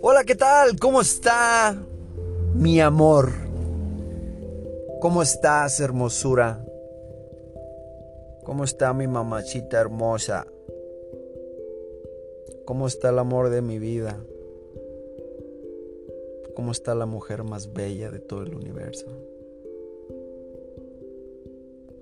Hola, 0.00 0.24
¿qué 0.26 0.34
tal? 0.34 0.78
¿Cómo 0.80 1.02
está 1.02 1.76
mi 2.54 2.80
amor? 2.80 3.30
¿Cómo 5.00 5.22
estás, 5.22 5.80
hermosura? 5.80 6.64
¿Cómo 8.44 8.64
está 8.64 8.94
mi 8.94 9.06
mamachita 9.06 9.78
hermosa? 9.80 10.46
¿Cómo 12.64 12.86
está 12.86 13.10
el 13.10 13.18
amor 13.18 13.50
de 13.50 13.60
mi 13.60 13.78
vida? 13.78 14.24
¿Cómo 16.54 16.72
está 16.72 16.94
la 16.94 17.04
mujer 17.04 17.44
más 17.44 17.74
bella 17.74 18.10
de 18.10 18.20
todo 18.20 18.44
el 18.44 18.54
universo? 18.54 19.06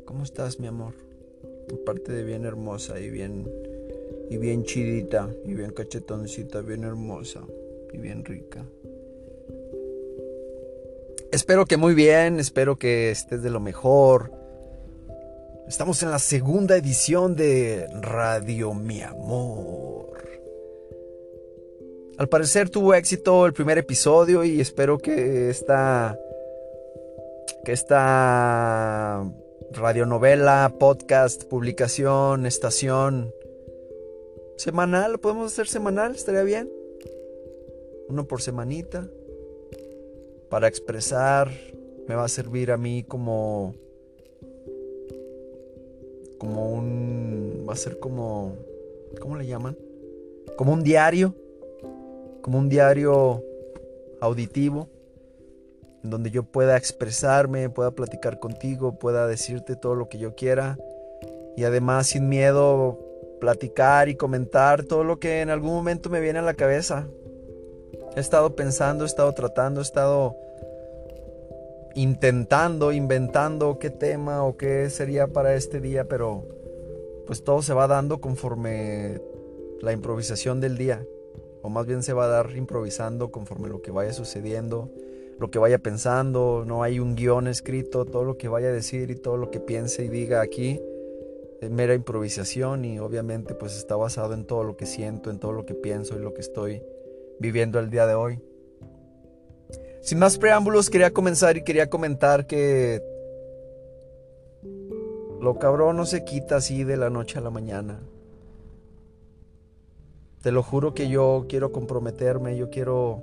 ¿Cómo 0.05 0.23
estás, 0.23 0.61
mi 0.61 0.69
amor? 0.69 1.11
Aparte 1.70 2.12
de 2.12 2.24
bien 2.24 2.44
hermosa 2.44 2.98
y 2.98 3.10
bien 3.10 3.46
y 4.30 4.39
bien 4.39 4.64
chidita 4.64 5.29
y 5.44 5.54
bien 5.54 5.72
cachetoncita, 5.72 6.62
bien 6.62 6.84
hermosa 6.84 7.40
y 7.93 7.98
bien 7.98 8.25
rica. 8.25 8.64
Espero 11.30 11.67
que 11.67 11.76
muy 11.76 11.94
bien, 11.94 12.40
espero 12.40 12.79
que 12.79 13.11
estés 13.11 13.43
de 13.43 13.50
lo 13.50 13.61
mejor. 13.61 14.32
Estamos 15.68 16.03
en 16.03 16.11
la 16.11 16.18
segunda 16.18 16.76
edición 16.76 17.36
de 17.36 17.86
Radio 18.00 18.75
Mi 18.75 19.03
Amor. 19.03 20.12
Al 22.18 22.29
parecer 22.29 22.70
tuvo 22.70 22.94
éxito 22.94 23.46
el 23.46 23.53
primer 23.53 23.79
episodio 23.79 24.44
y 24.44 24.61
espero 24.61 24.98
que 24.98 25.48
esta 25.50 26.18
que 27.64 27.72
esta 27.72 29.25
radionovela, 29.75 30.75
podcast, 30.79 31.44
publicación, 31.44 32.47
estación. 32.47 33.33
Semanal, 34.56 35.19
podemos 35.19 35.53
hacer 35.53 35.67
semanal, 35.67 36.15
estaría 36.15 36.42
bien. 36.42 36.70
Uno 38.09 38.27
por 38.27 38.43
semanita, 38.43 39.09
para 40.50 40.69
expresar, 40.69 41.50
me 42.06 42.15
va 42.15 42.25
a 42.25 42.28
servir 42.28 42.70
a 42.70 42.77
mí 42.77 43.05
como 43.05 43.75
como 46.39 46.73
un 46.73 47.65
va 47.69 47.73
a 47.73 47.77
ser 47.77 47.98
como 48.00 48.56
¿cómo 49.20 49.37
le 49.37 49.47
llaman? 49.47 49.77
Como 50.56 50.73
un 50.73 50.83
diario, 50.83 51.34
como 52.43 52.59
un 52.59 52.69
diario 52.69 53.43
auditivo 54.20 54.89
en 56.03 56.11
donde 56.11 56.31
yo 56.31 56.42
pueda 56.42 56.77
expresarme, 56.77 57.70
pueda 57.70 57.92
platicar 57.92 58.39
contigo, 58.39 58.98
pueda 58.98 59.27
decirte 59.27 59.77
todo 59.77 59.95
lo 59.95 60.09
que 60.09 60.19
yo 60.19 60.34
quiera. 60.34 60.78
Y 61.56 61.64
además 61.64 62.09
sin 62.09 62.28
miedo 62.28 62.98
platicar 63.41 64.09
y 64.09 64.14
comentar 64.14 64.84
todo 64.84 65.05
lo 65.05 65.19
que 65.19 65.41
en 65.41 65.50
algún 65.50 65.72
momento 65.72 66.11
me 66.11 66.20
viene 66.20 66.39
a 66.39 66.42
la 66.42 66.55
cabeza. 66.55 67.06
He 68.17 68.20
estado 68.20 68.55
pensando, 68.55 69.05
he 69.05 69.06
estado 69.06 69.33
tratando, 69.33 69.81
he 69.81 69.83
estado 69.83 70.36
intentando, 71.94 72.92
inventando 72.92 73.78
qué 73.78 73.91
tema 73.91 74.44
o 74.44 74.56
qué 74.56 74.89
sería 74.91 75.27
para 75.28 75.55
este 75.55 75.81
día, 75.81 76.09
pero 76.09 76.44
pues 77.27 77.44
todo 77.44 77.62
se 77.62 77.75
va 77.75 77.87
dando 77.87 78.20
conforme 78.20 79.20
la 79.81 79.92
improvisación 79.92 80.61
del 80.61 80.77
día, 80.77 81.05
o 81.62 81.69
más 81.69 81.87
bien 81.87 82.03
se 82.03 82.12
va 82.12 82.25
a 82.25 82.28
dar 82.28 82.56
improvisando 82.56 83.31
conforme 83.31 83.69
lo 83.69 83.83
que 83.83 83.91
vaya 83.91 84.12
sucediendo, 84.12 84.91
lo 85.38 85.50
que 85.50 85.58
vaya 85.58 85.78
pensando, 85.78 86.64
no 86.66 86.83
hay 86.83 87.00
un 87.00 87.14
guion 87.14 87.48
escrito, 87.48 88.05
todo 88.05 88.25
lo 88.25 88.38
que 88.38 88.48
vaya 88.48 88.69
a 88.69 88.72
decir 88.72 89.11
y 89.11 89.16
todo 89.16 89.36
lo 89.36 89.50
que 89.50 89.61
piense 89.61 90.05
y 90.05 90.08
diga 90.08 90.41
aquí 90.41 90.80
es 91.61 91.70
mera 91.70 91.94
improvisación 91.94 92.84
y 92.84 92.98
obviamente 92.98 93.55
pues 93.55 93.77
está 93.77 93.94
basado 93.97 94.34
en 94.34 94.44
todo 94.44 94.64
lo 94.64 94.77
que 94.77 94.86
siento, 94.86 95.30
en 95.30 95.38
todo 95.38 95.53
lo 95.53 95.64
que 95.64 95.75
pienso 95.75 96.16
y 96.16 96.20
lo 96.20 96.34
que 96.34 96.41
estoy 96.41 96.83
viviendo 97.38 97.78
el 97.78 97.88
día 97.88 98.06
de 98.06 98.14
hoy. 98.14 98.41
Sin 100.00 100.19
más 100.19 100.38
preámbulos, 100.38 100.91
quería 100.91 101.12
comenzar 101.12 101.56
y 101.56 101.62
quería 101.62 101.88
comentar 101.88 102.48
que 102.48 103.00
lo 105.41 105.59
cabrón 105.59 105.97
no 105.97 106.06
se 106.06 106.25
quita 106.25 106.56
así 106.56 106.82
de 106.82 106.97
la 106.97 107.10
noche 107.10 107.38
a 107.38 107.42
la 107.42 107.50
mañana. 107.50 108.00
Te 110.42 110.50
lo 110.50 110.65
juro 110.65 110.94
que 110.94 111.09
yo 111.09 111.47
quiero 111.48 111.71
comprometerme, 111.71 112.56
yo 112.56 112.71
quiero... 112.71 113.22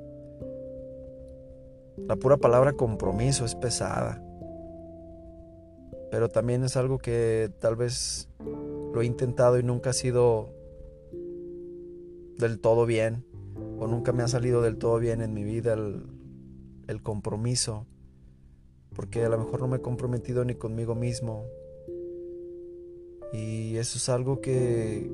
La 2.08 2.16
pura 2.16 2.38
palabra 2.38 2.74
compromiso 2.74 3.46
es 3.46 3.56
pesada. 3.56 4.24
Pero 6.12 6.30
también 6.30 6.64
es 6.64 6.76
algo 6.76 6.98
que 6.98 7.52
tal 7.60 7.76
vez 7.76 8.30
lo 8.94 9.02
he 9.02 9.06
intentado 9.06 9.60
y 9.60 9.64
nunca 9.64 9.92
ha 9.92 9.94
sido 9.94 10.54
del 12.38 12.60
todo 12.60 12.86
bien 12.86 13.26
o 13.80 13.88
nunca 13.88 14.12
me 14.12 14.24
ha 14.24 14.28
salido 14.28 14.62
del 14.62 14.78
todo 14.78 15.00
bien 15.00 15.22
en 15.22 15.34
mi 15.34 15.44
vida 15.44 15.74
el, 15.74 17.02
compromiso, 17.04 17.86
porque 18.96 19.24
a 19.24 19.30
lo 19.30 19.38
mejor 19.38 19.62
no 19.62 19.68
me 19.68 19.78
he 19.78 19.82
comprometido 19.82 20.44
ni 20.44 20.56
conmigo 20.56 20.96
mismo. 20.96 21.46
Y 23.32 23.78
eso 23.78 24.00
es 24.00 24.10
algo 24.10 24.42
que, 24.42 25.10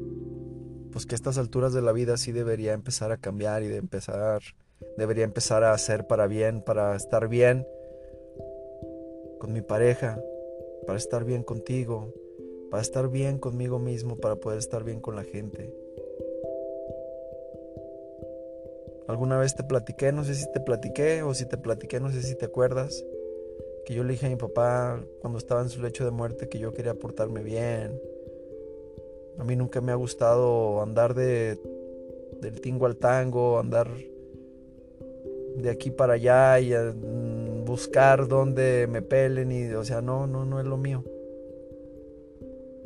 pues 0.92 1.06
que 1.06 1.16
a 1.16 1.18
estas 1.18 1.38
alturas 1.38 1.74
de 1.74 1.82
la 1.82 1.92
vida 1.92 2.18
sí 2.18 2.32
debería 2.32 2.74
empezar 2.74 3.12
a 3.12 3.18
cambiar 3.18 3.62
y 3.62 3.68
de 3.68 3.78
empezar, 3.78 4.42
debería 4.98 5.24
empezar 5.24 5.64
a 5.64 5.74
hacer 5.74 6.08
para 6.08 6.28
bien, 6.28 6.62
para 6.62 6.96
estar 6.96 7.28
bien 7.28 7.68
con 9.40 9.54
mi 9.54 9.62
pareja, 9.62 10.22
para 10.86 10.98
estar 10.98 11.24
bien 11.24 11.44
contigo, 11.44 12.14
para 12.70 12.82
estar 12.82 13.10
bien 13.10 13.38
conmigo 13.38 13.80
mismo, 13.80 14.18
para 14.18 14.36
poder 14.36 14.60
estar 14.60 14.84
bien 14.84 15.00
con 15.00 15.16
la 15.16 15.24
gente. 15.24 15.74
Alguna 19.08 19.38
vez 19.38 19.56
te 19.56 19.64
platiqué, 19.64 20.12
no 20.12 20.24
sé 20.24 20.34
si 20.34 20.52
te 20.52 20.60
platiqué 20.60 21.22
o 21.22 21.34
si 21.34 21.46
te 21.46 21.58
platiqué, 21.58 22.00
no 22.00 22.12
sé 22.12 22.24
si 22.24 22.36
te 22.36 22.46
acuerdas, 22.46 23.06
que 23.86 23.94
yo 23.94 24.04
le 24.04 24.14
dije 24.14 24.26
a 24.26 24.30
mi 24.30 24.36
papá 24.36 25.00
cuando 25.20 25.38
estaba 25.38 25.62
en 25.62 25.70
su 25.70 25.82
lecho 25.82 26.06
de 26.06 26.12
muerte 26.12 26.50
que 26.50 26.58
yo 26.58 26.74
quería 26.74 26.96
portarme 26.96 27.44
bien. 27.44 28.02
A 29.38 29.44
mí 29.44 29.56
nunca 29.56 29.80
me 29.82 29.92
ha 29.92 29.96
gustado 29.96 30.82
andar 30.82 31.14
de 31.14 31.60
del 32.42 32.62
tingo 32.62 32.86
al 32.86 32.98
tango, 32.98 33.60
andar 33.60 33.88
de 35.58 35.70
aquí 35.70 35.92
para 35.92 36.14
allá 36.14 36.60
y 36.60 36.74
mm, 36.74 37.66
buscar 37.66 38.28
donde 38.28 38.88
me 38.90 39.02
pelen 39.02 39.52
y 39.52 39.72
o 39.74 39.84
sea, 39.84 40.02
no, 40.02 40.28
no, 40.28 40.46
no 40.46 40.60
es 40.60 40.66
lo 40.66 40.78
mío. 40.78 41.04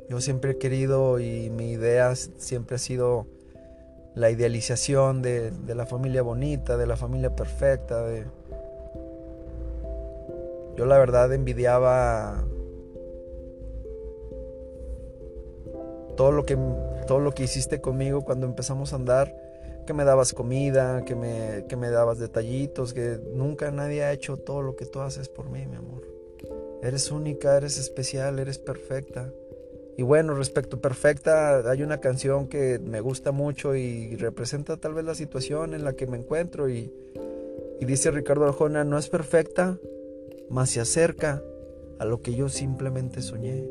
Yo 0.09 0.22
siempre 0.22 0.52
he 0.52 0.57
querido 0.57 1.19
y 1.19 1.52
mi 1.52 1.72
idea 1.72 2.16
siempre 2.16 2.75
ha 2.75 2.80
sido 2.80 3.28
la 4.16 4.31
idealización 4.31 5.22
de, 5.22 5.52
la 5.68 5.85
familia 5.85 6.24
bonita, 6.24 6.78
de 6.78 6.88
la 6.88 6.97
familia 6.97 7.35
perfecta. 7.35 8.02
De... 8.03 8.25
Yo 10.75 10.86
la 10.86 10.97
verdad 10.97 11.31
envidiaba 11.31 12.44
todo 16.18 16.31
lo 16.31 16.44
que 16.46 16.57
todo 17.06 17.19
lo 17.19 17.31
que 17.31 17.44
hiciste 17.44 17.80
conmigo 17.81 18.22
cuando 18.22 18.46
empezamos 18.46 18.94
a 18.94 18.97
andar, 18.97 19.34
que 19.90 19.94
me 19.96 20.04
dabas 20.04 20.34
comida, 20.34 21.04
que 21.04 21.16
me, 21.16 21.66
que 21.68 21.76
me 21.76 21.90
dabas 21.90 22.20
detallitos, 22.20 22.94
que 22.94 23.20
nunca 23.34 23.72
nadie 23.72 24.04
ha 24.04 24.14
hecho 24.14 24.38
todo 24.38 24.62
lo 24.62 24.76
que 24.76 24.86
tú 24.86 25.00
haces 25.00 25.30
por 25.30 25.50
mí, 25.50 25.66
mi 25.66 25.78
amor. 25.78 26.04
Eres 26.84 27.10
única, 27.10 27.58
eres 27.58 27.80
especial, 27.80 28.38
eres 28.38 28.60
perfecta. 28.60 29.34
Y 29.98 30.04
bueno, 30.04 30.36
respecto 30.36 30.80
Perfecta, 30.80 31.68
hay 31.68 31.82
una 31.82 32.00
canción 32.00 32.48
que 32.48 32.78
me 32.78 33.02
gusta 33.02 33.32
mucho 33.32 33.76
y 33.76 34.16
representa 34.16 34.78
tal 34.78 34.94
vez 34.94 35.06
la 35.06 35.16
situación 35.16 35.74
en 35.74 35.84
la 35.84 35.94
que 35.94 36.06
me 36.06 36.18
encuentro. 36.18 36.70
Y, 36.70 36.94
dice 37.82 38.12
Ricardo 38.12 38.46
Arjona, 38.46 38.84
no 38.84 39.00
es 39.00 39.10
perfecta, 39.10 39.80
mas 40.52 40.70
se 40.70 40.82
acerca 40.82 41.42
a 41.98 42.06
lo 42.06 42.22
que 42.22 42.36
yo 42.36 42.48
simplemente 42.48 43.24
soñé. 43.24 43.66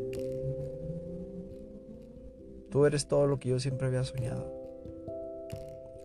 Tú 2.71 2.87
eres 2.87 3.07
todo 3.07 3.29
lo 3.29 3.39
que 3.39 3.51
yo 3.51 3.61
siempre 3.61 3.87
había 3.87 4.03
soñado. 4.03 4.58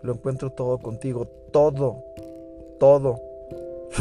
Lo 0.03 0.13
encuentro 0.13 0.51
todo 0.51 0.77
contigo, 0.77 1.25
todo, 1.51 2.03
todo. 2.79 3.19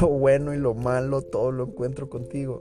Lo 0.00 0.08
bueno 0.08 0.54
y 0.54 0.58
lo 0.58 0.75
malo, 0.75 1.22
todo 1.22 1.52
lo 1.52 1.64
encuentro 1.64 2.08
contigo. 2.08 2.60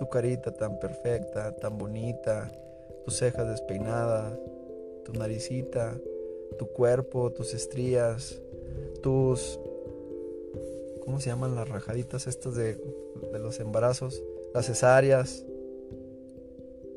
tu 0.00 0.08
carita 0.08 0.50
tan 0.50 0.78
perfecta, 0.78 1.54
tan 1.56 1.76
bonita, 1.76 2.50
tus 3.04 3.18
cejas 3.18 3.46
despeinadas, 3.46 4.32
tu 5.04 5.12
naricita, 5.12 5.94
tu 6.58 6.68
cuerpo, 6.68 7.30
tus 7.30 7.52
estrías, 7.52 8.40
tus... 9.02 9.60
¿Cómo 11.04 11.20
se 11.20 11.28
llaman 11.28 11.54
las 11.54 11.68
rajaditas 11.68 12.26
estas 12.26 12.54
de, 12.54 12.76
de 13.30 13.38
los 13.38 13.60
embarazos? 13.60 14.22
Las 14.54 14.66
cesáreas. 14.66 15.44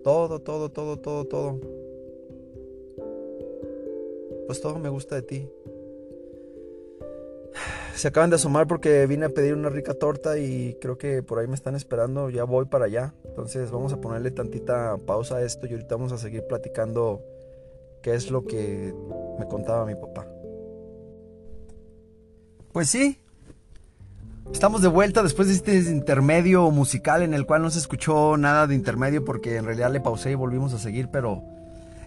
Todo, 0.02 0.40
todo, 0.40 0.70
todo, 0.70 0.98
todo, 0.98 1.26
todo. 1.26 1.60
Pues 4.48 4.62
todo 4.62 4.80
me 4.80 4.90
gusta 4.90 5.16
de 5.16 5.22
ti. 5.22 5.50
se 7.96 8.08
acaban 8.08 8.30
de 8.30 8.36
asomar 8.36 8.68
porque 8.68 9.06
vine 9.08 9.26
a 9.26 9.30
pedir 9.30 9.54
una 9.54 9.70
rica 9.70 9.94
torta 9.94 10.38
y 10.38 10.78
creo 10.82 10.98
que 10.98 11.24
por 11.24 11.40
ahí 11.40 11.48
me 11.48 11.56
están 11.56 11.76
esperando, 11.76 12.30
ya 12.30 12.44
voy 12.44 12.66
para 12.66 12.86
allá. 12.86 13.14
Entonces 13.26 13.72
vamos 13.72 13.94
a 13.94 14.02
ponerle 14.02 14.32
tantita 14.32 14.98
pausa 15.06 15.38
a 15.38 15.44
esto 15.44 15.68
y 15.68 15.72
ahorita 15.72 15.96
vamos 15.96 16.12
a 16.12 16.18
seguir 16.18 16.44
platicando 16.48 17.22
qué 18.02 18.14
es 18.16 18.30
lo 18.30 18.46
que 18.46 18.94
me 19.40 19.48
contaba 19.48 19.86
mi 19.86 19.96
papá. 19.96 20.28
Pues 22.72 22.90
sí, 22.90 23.20
estamos 24.52 24.82
de 24.82 24.88
vuelta 24.88 25.22
después 25.22 25.48
de 25.48 25.54
este 25.54 25.92
intermedio 25.92 26.70
musical 26.72 27.22
en 27.22 27.34
el 27.34 27.46
cual 27.46 27.62
no 27.62 27.70
se 27.70 27.80
escuchó 27.80 28.36
nada 28.36 28.66
de 28.66 28.76
intermedio 28.76 29.24
porque 29.24 29.58
en 29.58 29.66
realidad 29.66 29.92
le 29.92 30.02
pausé 30.02 30.32
y 30.32 30.36
volvimos 30.36 30.74
a 30.74 30.80
seguir, 30.80 31.10
pero 31.12 31.44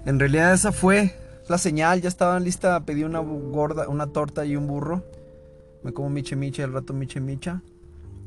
en 0.04 0.18
realidad 0.18 0.52
esa 0.52 0.72
fue 0.72 1.14
la 1.48 1.58
señal, 1.58 2.00
ya 2.00 2.08
estaba 2.08 2.38
lista, 2.40 2.80
pedí 2.84 3.04
una 3.04 3.20
gorda, 3.20 3.88
una 3.88 4.08
torta 4.08 4.44
y 4.44 4.56
un 4.56 4.66
burro. 4.66 5.02
Me 5.82 5.92
como 5.92 6.10
miche 6.10 6.36
miche, 6.36 6.62
el 6.62 6.72
rato 6.72 6.92
miche 6.92 7.20
micha. 7.20 7.62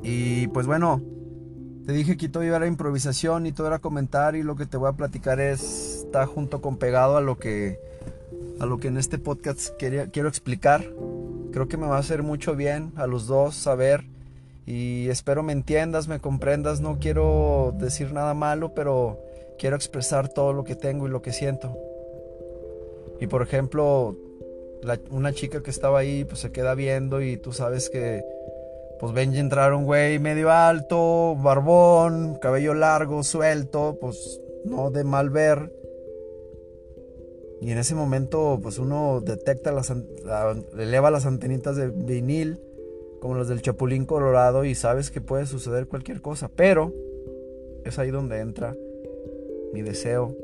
Y 0.01 0.47
pues 0.47 0.65
bueno, 0.65 1.01
te 1.85 1.91
dije 1.91 2.17
que 2.17 2.29
todo 2.29 2.43
era 2.43 2.65
improvisación 2.67 3.45
y 3.45 3.51
todo 3.51 3.67
era 3.67 3.79
comentar 3.79 4.35
y 4.35 4.43
lo 4.43 4.55
que 4.55 4.65
te 4.65 4.77
voy 4.77 4.89
a 4.89 4.93
platicar 4.93 5.39
es, 5.39 6.03
está 6.05 6.25
junto 6.25 6.61
con 6.61 6.77
pegado 6.77 7.17
a 7.17 7.21
lo 7.21 7.37
que, 7.37 7.79
a 8.59 8.65
lo 8.65 8.77
que 8.77 8.87
en 8.87 8.97
este 8.97 9.17
podcast 9.17 9.75
quería, 9.77 10.07
quiero 10.07 10.29
explicar. 10.29 10.85
Creo 11.51 11.67
que 11.67 11.77
me 11.77 11.87
va 11.87 11.97
a 11.97 11.99
hacer 11.99 12.23
mucho 12.23 12.55
bien 12.55 12.93
a 12.95 13.07
los 13.07 13.27
dos 13.27 13.55
saber 13.55 14.05
y 14.65 15.09
espero 15.09 15.41
me 15.41 15.51
entiendas, 15.51 16.07
me 16.07 16.19
comprendas. 16.19 16.79
No 16.79 16.99
quiero 16.99 17.73
decir 17.79 18.13
nada 18.13 18.33
malo, 18.35 18.73
pero 18.75 19.19
quiero 19.57 19.75
expresar 19.75 20.29
todo 20.29 20.53
lo 20.53 20.63
que 20.63 20.75
tengo 20.75 21.07
y 21.07 21.09
lo 21.09 21.21
que 21.21 21.33
siento. 21.33 21.75
Y 23.19 23.27
por 23.27 23.41
ejemplo, 23.41 24.15
una 25.11 25.33
chica 25.33 25.61
que 25.61 25.69
estaba 25.69 25.99
ahí, 25.99 26.23
pues 26.23 26.39
se 26.39 26.51
queda 26.51 26.75
viendo 26.75 27.21
y 27.21 27.37
tú 27.37 27.51
sabes 27.51 27.89
que, 27.89 28.23
pues 28.99 29.13
ven 29.13 29.35
entrar 29.35 29.73
un 29.73 29.85
güey 29.85 30.19
medio 30.19 30.51
alto, 30.51 31.35
barbón, 31.35 32.37
cabello 32.41 32.73
largo, 32.73 33.23
suelto, 33.23 33.97
pues 33.99 34.41
no 34.65 34.89
de 34.91 35.03
mal 35.03 35.29
ver. 35.29 35.73
Y 37.61 37.71
en 37.71 37.77
ese 37.77 37.93
momento, 37.93 38.59
pues 38.61 38.79
uno 38.79 39.21
detecta 39.21 39.71
las, 39.71 39.93
eleva 40.77 41.11
las 41.11 41.25
antenitas 41.25 41.75
de 41.75 41.89
vinil, 41.89 42.59
como 43.19 43.35
las 43.35 43.49
del 43.49 43.61
Chapulín 43.61 44.05
Colorado, 44.05 44.63
y 44.63 44.75
sabes 44.75 45.11
que 45.11 45.19
puede 45.19 45.45
suceder 45.45 45.87
cualquier 45.87 46.21
cosa. 46.21 46.49
Pero 46.55 46.93
es 47.83 47.99
ahí 47.99 48.11
donde 48.11 48.39
entra 48.39 48.75
mi 49.73 49.81
deseo 49.81 50.35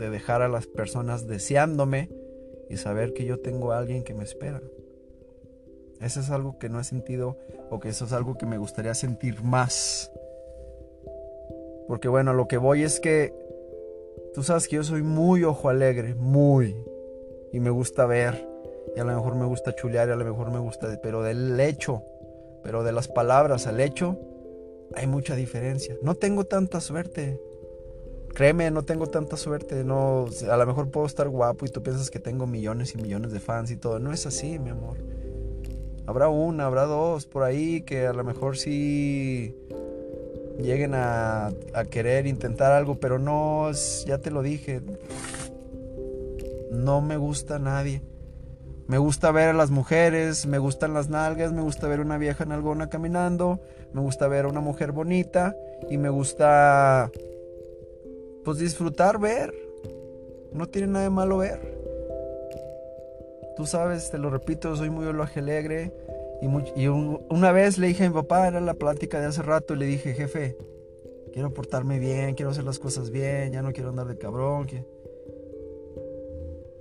de 0.00 0.10
dejar 0.10 0.42
a 0.42 0.48
las 0.48 0.66
personas 0.66 1.28
deseándome 1.28 2.10
y 2.68 2.78
saber 2.78 3.12
que 3.12 3.24
yo 3.24 3.38
tengo 3.38 3.72
a 3.72 3.78
alguien 3.78 4.02
que 4.02 4.14
me 4.14 4.24
espera. 4.24 4.60
Eso 6.00 6.20
es 6.20 6.30
algo 6.30 6.58
que 6.58 6.70
no 6.70 6.80
he 6.80 6.84
sentido 6.84 7.36
o 7.70 7.78
que 7.78 7.90
eso 7.90 8.06
es 8.06 8.12
algo 8.12 8.38
que 8.38 8.46
me 8.46 8.58
gustaría 8.58 8.94
sentir 8.94 9.42
más. 9.42 10.10
Porque 11.86 12.08
bueno, 12.08 12.32
lo 12.32 12.48
que 12.48 12.56
voy 12.56 12.82
es 12.82 12.98
que 13.00 13.34
tú 14.32 14.42
sabes 14.42 14.66
que 14.66 14.76
yo 14.76 14.84
soy 14.84 15.02
muy 15.02 15.44
ojo 15.44 15.68
alegre, 15.68 16.14
muy. 16.14 16.74
Y 17.52 17.60
me 17.60 17.70
gusta 17.70 18.06
ver. 18.06 18.48
Y 18.96 19.00
a 19.00 19.04
lo 19.04 19.14
mejor 19.14 19.36
me 19.36 19.44
gusta 19.44 19.74
chulear 19.74 20.08
y 20.08 20.12
a 20.12 20.16
lo 20.16 20.24
mejor 20.24 20.50
me 20.50 20.58
gusta... 20.58 20.98
Pero 21.02 21.22
del 21.22 21.60
hecho, 21.60 22.02
pero 22.62 22.82
de 22.82 22.92
las 22.92 23.08
palabras 23.08 23.66
al 23.66 23.80
hecho, 23.80 24.18
hay 24.94 25.06
mucha 25.06 25.36
diferencia. 25.36 25.96
No 26.02 26.14
tengo 26.14 26.44
tanta 26.44 26.80
suerte. 26.80 27.38
Créeme, 28.34 28.70
no 28.70 28.82
tengo 28.84 29.06
tanta 29.08 29.36
suerte, 29.36 29.84
no, 29.84 30.26
a 30.50 30.56
lo 30.56 30.66
mejor 30.66 30.90
puedo 30.90 31.06
estar 31.06 31.28
guapo 31.28 31.66
y 31.66 31.68
tú 31.68 31.82
piensas 31.82 32.10
que 32.10 32.20
tengo 32.20 32.46
millones 32.46 32.94
y 32.94 32.98
millones 32.98 33.32
de 33.32 33.40
fans 33.40 33.70
y 33.70 33.76
todo. 33.76 33.98
No 33.98 34.12
es 34.12 34.26
así, 34.26 34.58
mi 34.58 34.70
amor. 34.70 34.96
Habrá 36.06 36.28
una, 36.28 36.66
habrá 36.66 36.84
dos 36.84 37.26
por 37.26 37.42
ahí 37.42 37.82
que 37.82 38.06
a 38.06 38.12
lo 38.12 38.24
mejor 38.24 38.56
sí 38.56 39.54
lleguen 40.58 40.94
a, 40.94 41.50
a 41.74 41.84
querer 41.84 42.26
intentar 42.26 42.72
algo, 42.72 42.98
pero 42.98 43.18
no, 43.18 43.70
ya 44.06 44.18
te 44.18 44.30
lo 44.30 44.42
dije, 44.42 44.80
no 46.70 47.00
me 47.00 47.16
gusta 47.16 47.58
nadie. 47.58 48.02
Me 48.86 48.98
gusta 48.98 49.30
ver 49.30 49.50
a 49.50 49.52
las 49.52 49.70
mujeres, 49.70 50.46
me 50.46 50.58
gustan 50.58 50.94
las 50.94 51.08
nalgas, 51.08 51.52
me 51.52 51.62
gusta 51.62 51.86
ver 51.86 52.00
una 52.00 52.18
vieja 52.18 52.44
nalgona 52.44 52.88
caminando, 52.88 53.60
me 53.92 54.00
gusta 54.00 54.26
ver 54.26 54.46
a 54.46 54.48
una 54.48 54.60
mujer 54.60 54.90
bonita 54.90 55.54
y 55.88 55.96
me 55.96 56.08
gusta 56.08 57.08
pues 58.44 58.58
disfrutar, 58.58 59.18
ver. 59.18 59.52
No 60.52 60.66
tiene 60.66 60.88
nada 60.88 61.04
de 61.04 61.10
malo 61.10 61.38
ver. 61.38 61.60
Tú 63.56 63.66
sabes, 63.66 64.10
te 64.10 64.18
lo 64.18 64.30
repito, 64.30 64.74
soy 64.76 64.90
muy 64.90 65.06
alegre. 65.06 65.92
Y, 66.40 66.80
y 66.80 66.88
una 66.88 67.52
vez 67.52 67.78
le 67.78 67.88
dije 67.88 68.04
a 68.04 68.08
mi 68.08 68.14
papá, 68.14 68.48
era 68.48 68.60
la 68.60 68.74
plática 68.74 69.20
de 69.20 69.26
hace 69.26 69.42
rato, 69.42 69.74
y 69.74 69.78
le 69.78 69.86
dije, 69.86 70.14
jefe, 70.14 70.56
quiero 71.32 71.52
portarme 71.52 71.98
bien, 71.98 72.34
quiero 72.34 72.50
hacer 72.50 72.64
las 72.64 72.78
cosas 72.78 73.10
bien, 73.10 73.52
ya 73.52 73.62
no 73.62 73.72
quiero 73.72 73.90
andar 73.90 74.06
de 74.06 74.16
cabrón. 74.16 74.66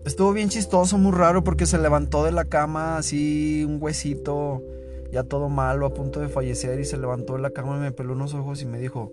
Estuvo 0.06 0.32
bien 0.32 0.50
chistoso, 0.50 0.98
muy 0.98 1.12
raro, 1.12 1.44
porque 1.44 1.66
se 1.66 1.78
levantó 1.78 2.24
de 2.24 2.32
la 2.32 2.46
cama 2.46 2.98
así, 2.98 3.66
un 3.66 3.82
huesito, 3.82 4.64
ya 5.12 5.24
todo 5.24 5.50
malo, 5.50 5.86
a 5.86 5.94
punto 5.94 6.22
de 6.22 6.30
fallecer, 6.30 6.80
y 6.80 6.86
se 6.86 6.98
levantó 6.98 7.34
de 7.34 7.42
la 7.42 7.50
cama 7.52 7.76
y 7.78 7.80
me 7.82 7.92
peló 7.92 8.14
unos 8.14 8.34
ojos 8.34 8.62
y 8.62 8.66
me 8.66 8.80
dijo, 8.80 9.12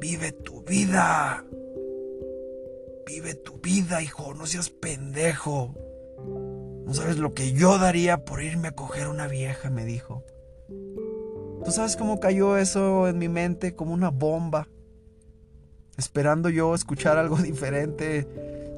Vive 0.00 0.32
tu 0.32 0.62
vida. 0.62 1.44
Vive 3.06 3.34
tu 3.34 3.60
vida, 3.60 4.02
hijo. 4.02 4.32
No 4.34 4.46
seas 4.46 4.70
pendejo. 4.70 5.74
No 6.86 6.94
sabes 6.94 7.18
lo 7.18 7.34
que 7.34 7.52
yo 7.52 7.78
daría 7.78 8.24
por 8.24 8.42
irme 8.42 8.68
a 8.68 8.72
coger 8.72 9.08
una 9.08 9.28
vieja, 9.28 9.68
me 9.68 9.84
dijo. 9.84 10.24
¿Tú 11.64 11.70
sabes 11.70 11.96
cómo 11.96 12.18
cayó 12.18 12.56
eso 12.56 13.08
en 13.08 13.18
mi 13.18 13.28
mente 13.28 13.76
como 13.76 13.92
una 13.92 14.10
bomba? 14.10 14.66
Esperando 15.98 16.48
yo 16.48 16.74
escuchar 16.74 17.18
algo 17.18 17.36
diferente. 17.42 18.26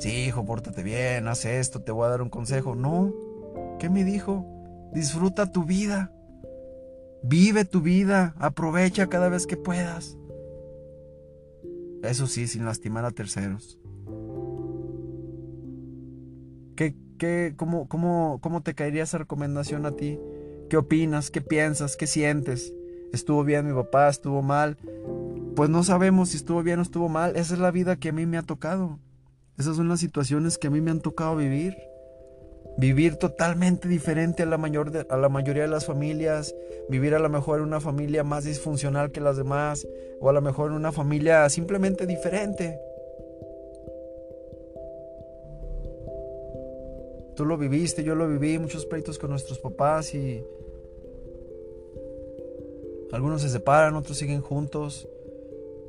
Sí, 0.01 0.25
hijo, 0.25 0.45
pórtate 0.45 0.83
bien, 0.83 1.29
haz 1.29 1.45
esto, 1.45 1.81
te 1.81 1.93
voy 1.93 2.07
a 2.07 2.11
dar 2.11 2.23
un 2.23 2.31
consejo. 2.31 2.75
No. 2.75 3.15
¿Qué 3.79 3.89
me 3.89 4.03
dijo? 4.03 4.45
Disfruta 4.93 5.53
tu 5.53 5.65
vida. 5.65 6.13
Vive 7.23 7.65
tu 7.65 7.81
vida. 7.81 8.35
Aprovecha 8.39 9.07
cada 9.07 9.29
vez 9.29 9.47
que 9.47 9.57
puedas. 9.57 10.17
Eso 12.03 12.27
sí, 12.27 12.47
sin 12.47 12.65
lastimar 12.65 13.05
a 13.05 13.11
terceros. 13.11 13.79
¿Qué, 16.77 16.97
qué, 17.19 17.55
cómo, 17.57 17.89
cómo, 17.89 18.39
¿Cómo 18.43 18.63
te 18.63 18.75
caería 18.75 19.05
esa 19.05 19.19
recomendación 19.19 19.87
a 19.87 19.93
ti? 19.93 20.19
¿Qué 20.69 20.77
opinas? 20.77 21.31
¿Qué 21.31 21.41
piensas? 21.41 21.97
¿Qué 21.97 22.07
sientes? 22.07 22.75
¿Estuvo 23.13 23.45
bien 23.45 23.67
mi 23.67 23.75
papá? 23.75 24.09
¿Estuvo 24.09 24.43
mal? 24.43 24.79
Pues 25.55 25.71
no 25.71 25.85
sabemos 25.85 26.31
si 26.31 26.39
estuvo 26.39 26.63
bien 26.63 26.79
o 26.79 26.83
estuvo 26.83 27.09
mal. 27.09 27.37
Esa 27.37 27.55
es 27.55 27.61
la 27.61 27.71
vida 27.71 27.97
que 27.97 28.09
a 28.09 28.13
mí 28.13 28.27
me 28.27 28.39
ha 28.39 28.43
tocado. 28.43 28.99
Esas 29.59 29.77
son 29.77 29.89
las 29.89 30.01
situaciones 30.01 30.59
que 30.59 30.69
a 30.69 30.71
mí 30.71 30.81
me 30.81 30.91
han 30.91 31.01
tocado 31.01 31.37
vivir 31.37 31.77
vivir 32.77 33.17
totalmente 33.17 33.89
diferente 33.89 34.43
a 34.43 34.47
la, 34.47 34.59
mayor 34.59 35.07
a 35.09 35.17
la 35.17 35.29
mayoría 35.29 35.63
de 35.63 35.69
las 35.69 35.87
familias, 35.87 36.55
vivir 36.89 37.15
a 37.15 37.19
lo 37.19 37.29
mejor 37.29 37.59
en 37.59 37.67
una 37.67 37.81
familia 37.81 38.25
más 38.25 38.45
disfuncional 38.45 39.13
que 39.13 39.21
las 39.21 39.37
demás, 39.37 39.87
o 40.21 40.29
a 40.29 40.33
lo 40.33 40.41
mejor 40.41 40.71
en 40.71 40.77
una 40.77 40.93
familia 40.93 41.49
simplemente 41.49 42.07
diferente. 42.07 42.79
Tú 47.37 47.47
lo 47.47 47.57
viviste, 47.57 48.05
yo 48.05 48.15
lo 48.15 48.29
viví, 48.29 48.59
muchos 48.59 48.85
pleitos 48.87 49.19
con 49.19 49.31
nuestros 49.31 49.59
papás 49.59 50.15
y 50.15 50.45
algunos 53.13 53.43
se 53.43 53.49
separan, 53.49 53.97
otros 53.97 54.19
siguen 54.19 54.41
juntos. 54.41 55.09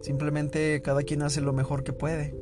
Simplemente 0.01 0.81
cada 0.81 1.03
quien 1.03 1.21
hace 1.21 1.41
lo 1.41 1.53
mejor 1.53 1.83
que 1.83 1.93
puede. 1.93 2.33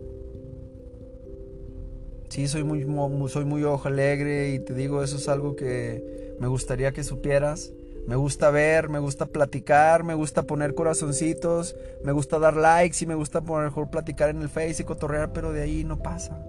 Sí, 2.32 2.48
soy 2.48 2.64
muy, 2.64 2.88
soy 3.28 3.44
muy 3.44 3.66
ojo 3.66 3.90
alegre 3.90 4.52
y 4.52 4.60
te 4.60 4.74
digo, 4.74 5.04
eso 5.04 5.18
es 5.18 5.28
algo 5.28 5.58
que 5.58 6.34
me 6.40 6.48
gustaría 6.48 6.94
que 6.94 7.04
supieras. 7.04 7.74
Me 8.08 8.16
gusta 8.16 8.50
ver, 8.52 8.88
me 8.88 9.00
gusta 9.00 9.26
platicar, 9.26 10.06
me 10.06 10.14
gusta 10.14 10.44
poner 10.44 10.74
corazoncitos, 10.74 11.76
me 12.06 12.14
gusta 12.14 12.40
dar 12.40 12.56
likes 12.56 13.04
y 13.04 13.06
me 13.06 13.16
gusta 13.16 13.42
por 13.42 13.62
mejor 13.62 13.90
platicar 13.90 14.30
en 14.30 14.42
el 14.42 14.48
Face 14.48 14.78
y 14.80 14.86
cotorrear, 14.86 15.34
pero 15.34 15.52
de 15.52 15.64
ahí 15.64 15.84
no 15.84 16.02
pasa. 16.02 16.42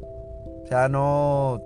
O 0.00 0.66
sea, 0.66 0.88
no, 0.88 1.62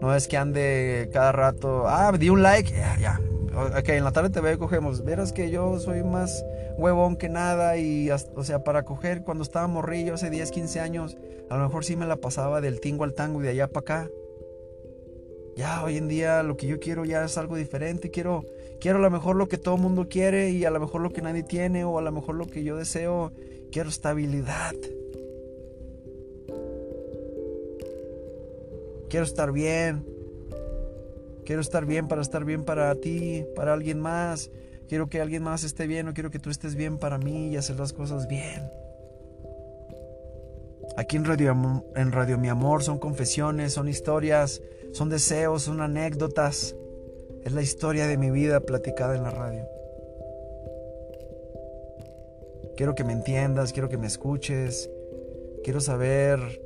no 0.00 0.14
es 0.14 0.26
que 0.26 0.38
ande 0.38 1.10
cada 1.12 1.30
rato, 1.32 1.86
ah, 1.86 2.10
di 2.18 2.30
un 2.30 2.42
like, 2.42 2.72
ya, 2.72 2.96
ya. 2.98 3.20
Ok, 3.56 3.88
en 3.90 4.02
la 4.04 4.10
tarde 4.10 4.30
te 4.30 4.40
veo 4.40 4.54
y 4.54 4.58
cogemos. 4.58 5.04
Verás 5.04 5.32
que 5.32 5.50
yo 5.50 5.78
soy 5.78 6.02
más 6.02 6.44
huevón 6.76 7.16
que 7.16 7.28
nada 7.28 7.76
y, 7.76 8.10
o 8.10 8.44
sea, 8.44 8.64
para 8.64 8.84
coger 8.84 9.22
cuando 9.22 9.44
estaba 9.44 9.68
morrillo 9.68 10.14
hace 10.14 10.28
10, 10.28 10.50
15 10.50 10.80
años, 10.80 11.16
a 11.48 11.56
lo 11.56 11.64
mejor 11.64 11.84
sí 11.84 11.94
me 11.94 12.06
la 12.06 12.16
pasaba 12.16 12.60
del 12.60 12.80
tingo 12.80 13.04
al 13.04 13.14
tango 13.14 13.40
y 13.40 13.44
de 13.44 13.50
allá 13.50 13.68
para 13.68 13.80
acá. 13.80 14.10
Ya 15.56 15.84
hoy 15.84 15.98
en 15.98 16.08
día 16.08 16.42
lo 16.42 16.56
que 16.56 16.66
yo 16.66 16.80
quiero 16.80 17.04
ya 17.04 17.24
es 17.24 17.38
algo 17.38 17.54
diferente, 17.54 18.10
quiero 18.10 18.44
quiero 18.80 18.98
a 18.98 19.02
lo 19.02 19.10
mejor 19.10 19.36
lo 19.36 19.48
que 19.48 19.56
todo 19.56 19.76
mundo 19.76 20.08
quiere 20.08 20.50
y 20.50 20.64
a 20.64 20.70
lo 20.70 20.80
mejor 20.80 21.00
lo 21.00 21.10
que 21.10 21.22
nadie 21.22 21.44
tiene 21.44 21.84
o 21.84 21.98
a 21.98 22.02
lo 22.02 22.10
mejor 22.10 22.34
lo 22.34 22.46
que 22.46 22.64
yo 22.64 22.76
deseo, 22.76 23.32
quiero 23.70 23.88
estabilidad. 23.88 24.74
Quiero 29.08 29.24
estar 29.24 29.52
bien, 29.52 30.04
Quiero 31.44 31.60
estar 31.60 31.84
bien 31.84 32.08
para 32.08 32.22
estar 32.22 32.44
bien 32.44 32.64
para 32.64 32.94
ti, 32.94 33.44
para 33.54 33.72
alguien 33.72 34.00
más. 34.00 34.50
Quiero 34.88 35.08
que 35.08 35.20
alguien 35.20 35.42
más 35.42 35.64
esté 35.64 35.86
bien, 35.86 36.06
no 36.06 36.14
quiero 36.14 36.30
que 36.30 36.38
tú 36.38 36.50
estés 36.50 36.74
bien 36.74 36.98
para 36.98 37.18
mí 37.18 37.48
y 37.48 37.56
hacer 37.56 37.78
las 37.78 37.92
cosas 37.92 38.28
bien. 38.28 38.70
Aquí 40.96 41.16
en 41.16 41.24
Radio, 41.24 41.84
en 41.96 42.12
Radio 42.12 42.38
Mi 42.38 42.48
Amor 42.48 42.82
son 42.82 42.98
confesiones, 42.98 43.72
son 43.72 43.88
historias, 43.88 44.62
son 44.92 45.08
deseos, 45.08 45.62
son 45.62 45.80
anécdotas. 45.80 46.76
Es 47.42 47.52
la 47.52 47.62
historia 47.62 48.06
de 48.06 48.16
mi 48.16 48.30
vida 48.30 48.60
platicada 48.60 49.16
en 49.16 49.22
la 49.22 49.30
radio. 49.30 49.66
Quiero 52.76 52.94
que 52.94 53.04
me 53.04 53.12
entiendas, 53.12 53.72
quiero 53.72 53.88
que 53.88 53.98
me 53.98 54.06
escuches, 54.06 54.90
quiero 55.62 55.80
saber 55.80 56.63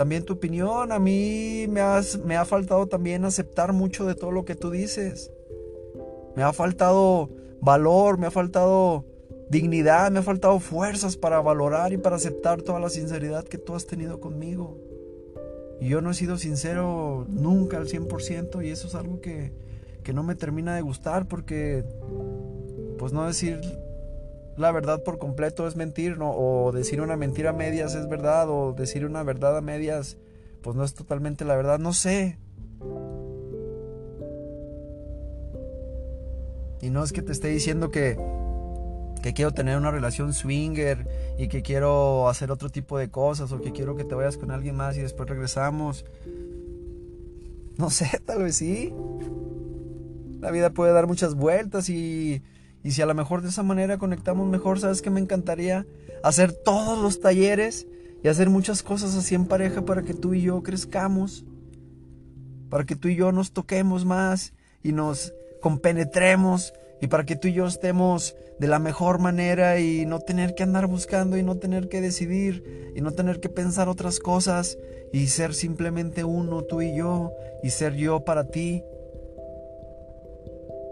también 0.00 0.24
tu 0.24 0.32
opinión. 0.32 0.92
A 0.92 0.98
mí 0.98 1.66
me, 1.68 1.82
me 2.24 2.36
ha 2.38 2.44
faltado 2.46 2.86
también 2.86 3.26
aceptar 3.26 3.74
mucho 3.74 4.06
de 4.06 4.14
todo 4.14 4.30
lo 4.30 4.46
que 4.46 4.54
tú 4.54 4.70
dices. 4.70 5.30
Me 6.34 6.42
ha 6.42 6.54
faltado 6.54 7.28
valor, 7.60 8.16
me 8.16 8.26
ha 8.26 8.30
faltado 8.30 9.04
dignidad, 9.50 10.10
me 10.10 10.20
ha 10.20 10.22
faltado 10.22 10.58
fuerzas 10.58 11.18
para 11.18 11.42
valorar 11.42 11.92
y 11.92 11.98
para 11.98 12.16
aceptar 12.16 12.62
toda 12.62 12.80
la 12.80 12.88
sinceridad 12.88 13.44
que 13.44 13.58
tú 13.58 13.74
has 13.74 13.86
tenido 13.86 14.20
conmigo. 14.20 14.78
Y 15.82 15.88
yo 15.90 16.00
no 16.00 16.12
he 16.12 16.14
sido 16.14 16.38
sincero 16.38 17.26
nunca 17.28 17.76
al 17.76 17.86
100% 17.86 18.64
y 18.64 18.70
eso 18.70 18.88
es 18.88 18.94
algo 18.94 19.20
que, 19.20 19.52
que 20.02 20.14
no 20.14 20.22
me 20.22 20.34
termina 20.34 20.74
de 20.74 20.80
gustar 20.80 21.28
porque, 21.28 21.84
pues 22.98 23.12
no 23.12 23.26
decir 23.26 23.60
la 24.60 24.72
verdad 24.72 25.02
por 25.02 25.18
completo 25.18 25.66
es 25.66 25.74
mentir, 25.74 26.18
¿no? 26.18 26.32
O 26.32 26.70
decir 26.70 27.00
una 27.00 27.16
mentira 27.16 27.50
a 27.50 27.52
medias 27.54 27.94
es 27.94 28.08
verdad, 28.08 28.48
o 28.48 28.74
decir 28.74 29.06
una 29.06 29.22
verdad 29.22 29.56
a 29.56 29.60
medias, 29.62 30.18
pues 30.62 30.76
no 30.76 30.84
es 30.84 30.94
totalmente 30.94 31.44
la 31.44 31.56
verdad, 31.56 31.78
no 31.78 31.92
sé. 31.92 32.38
Y 36.82 36.90
no 36.90 37.02
es 37.02 37.12
que 37.12 37.22
te 37.22 37.32
esté 37.32 37.48
diciendo 37.48 37.90
que, 37.90 38.18
que 39.22 39.32
quiero 39.32 39.52
tener 39.52 39.76
una 39.78 39.90
relación 39.90 40.32
swinger 40.32 41.08
y 41.38 41.48
que 41.48 41.62
quiero 41.62 42.28
hacer 42.28 42.50
otro 42.50 42.68
tipo 42.68 42.98
de 42.98 43.10
cosas 43.10 43.52
o 43.52 43.60
que 43.60 43.72
quiero 43.72 43.96
que 43.96 44.04
te 44.04 44.14
vayas 44.14 44.36
con 44.36 44.50
alguien 44.50 44.76
más 44.76 44.96
y 44.96 45.00
después 45.00 45.28
regresamos. 45.28 46.04
No 47.78 47.88
sé, 47.88 48.10
tal 48.26 48.42
vez 48.42 48.56
sí. 48.56 48.92
La 50.40 50.50
vida 50.50 50.70
puede 50.70 50.92
dar 50.92 51.06
muchas 51.06 51.34
vueltas 51.34 51.88
y 51.88 52.42
y 52.82 52.92
si 52.92 53.02
a 53.02 53.06
lo 53.06 53.14
mejor 53.14 53.42
de 53.42 53.48
esa 53.48 53.62
manera 53.62 53.98
conectamos 53.98 54.48
mejor, 54.48 54.80
¿sabes 54.80 55.02
que 55.02 55.10
me 55.10 55.20
encantaría? 55.20 55.86
Hacer 56.22 56.52
todos 56.52 56.98
los 56.98 57.20
talleres 57.20 57.86
y 58.22 58.28
hacer 58.28 58.48
muchas 58.48 58.82
cosas 58.82 59.14
así 59.14 59.34
en 59.34 59.46
pareja 59.46 59.84
para 59.84 60.02
que 60.02 60.14
tú 60.14 60.34
y 60.34 60.42
yo 60.42 60.62
crezcamos. 60.62 61.44
Para 62.70 62.84
que 62.84 62.96
tú 62.96 63.08
y 63.08 63.16
yo 63.16 63.32
nos 63.32 63.52
toquemos 63.52 64.04
más 64.04 64.54
y 64.82 64.92
nos 64.92 65.34
compenetremos 65.60 66.72
y 67.02 67.08
para 67.08 67.24
que 67.24 67.36
tú 67.36 67.48
y 67.48 67.52
yo 67.52 67.66
estemos 67.66 68.34
de 68.58 68.68
la 68.68 68.78
mejor 68.78 69.18
manera 69.18 69.80
y 69.80 70.06
no 70.06 70.20
tener 70.20 70.54
que 70.54 70.62
andar 70.62 70.86
buscando 70.86 71.36
y 71.36 71.42
no 71.42 71.56
tener 71.56 71.88
que 71.88 72.00
decidir 72.00 72.92
y 72.94 73.00
no 73.00 73.12
tener 73.12 73.40
que 73.40 73.48
pensar 73.48 73.88
otras 73.88 74.20
cosas 74.20 74.78
y 75.12 75.26
ser 75.26 75.54
simplemente 75.54 76.24
uno, 76.24 76.62
tú 76.62 76.82
y 76.82 76.94
yo, 76.94 77.32
y 77.62 77.70
ser 77.70 77.94
yo 77.94 78.24
para 78.24 78.48
ti 78.48 78.84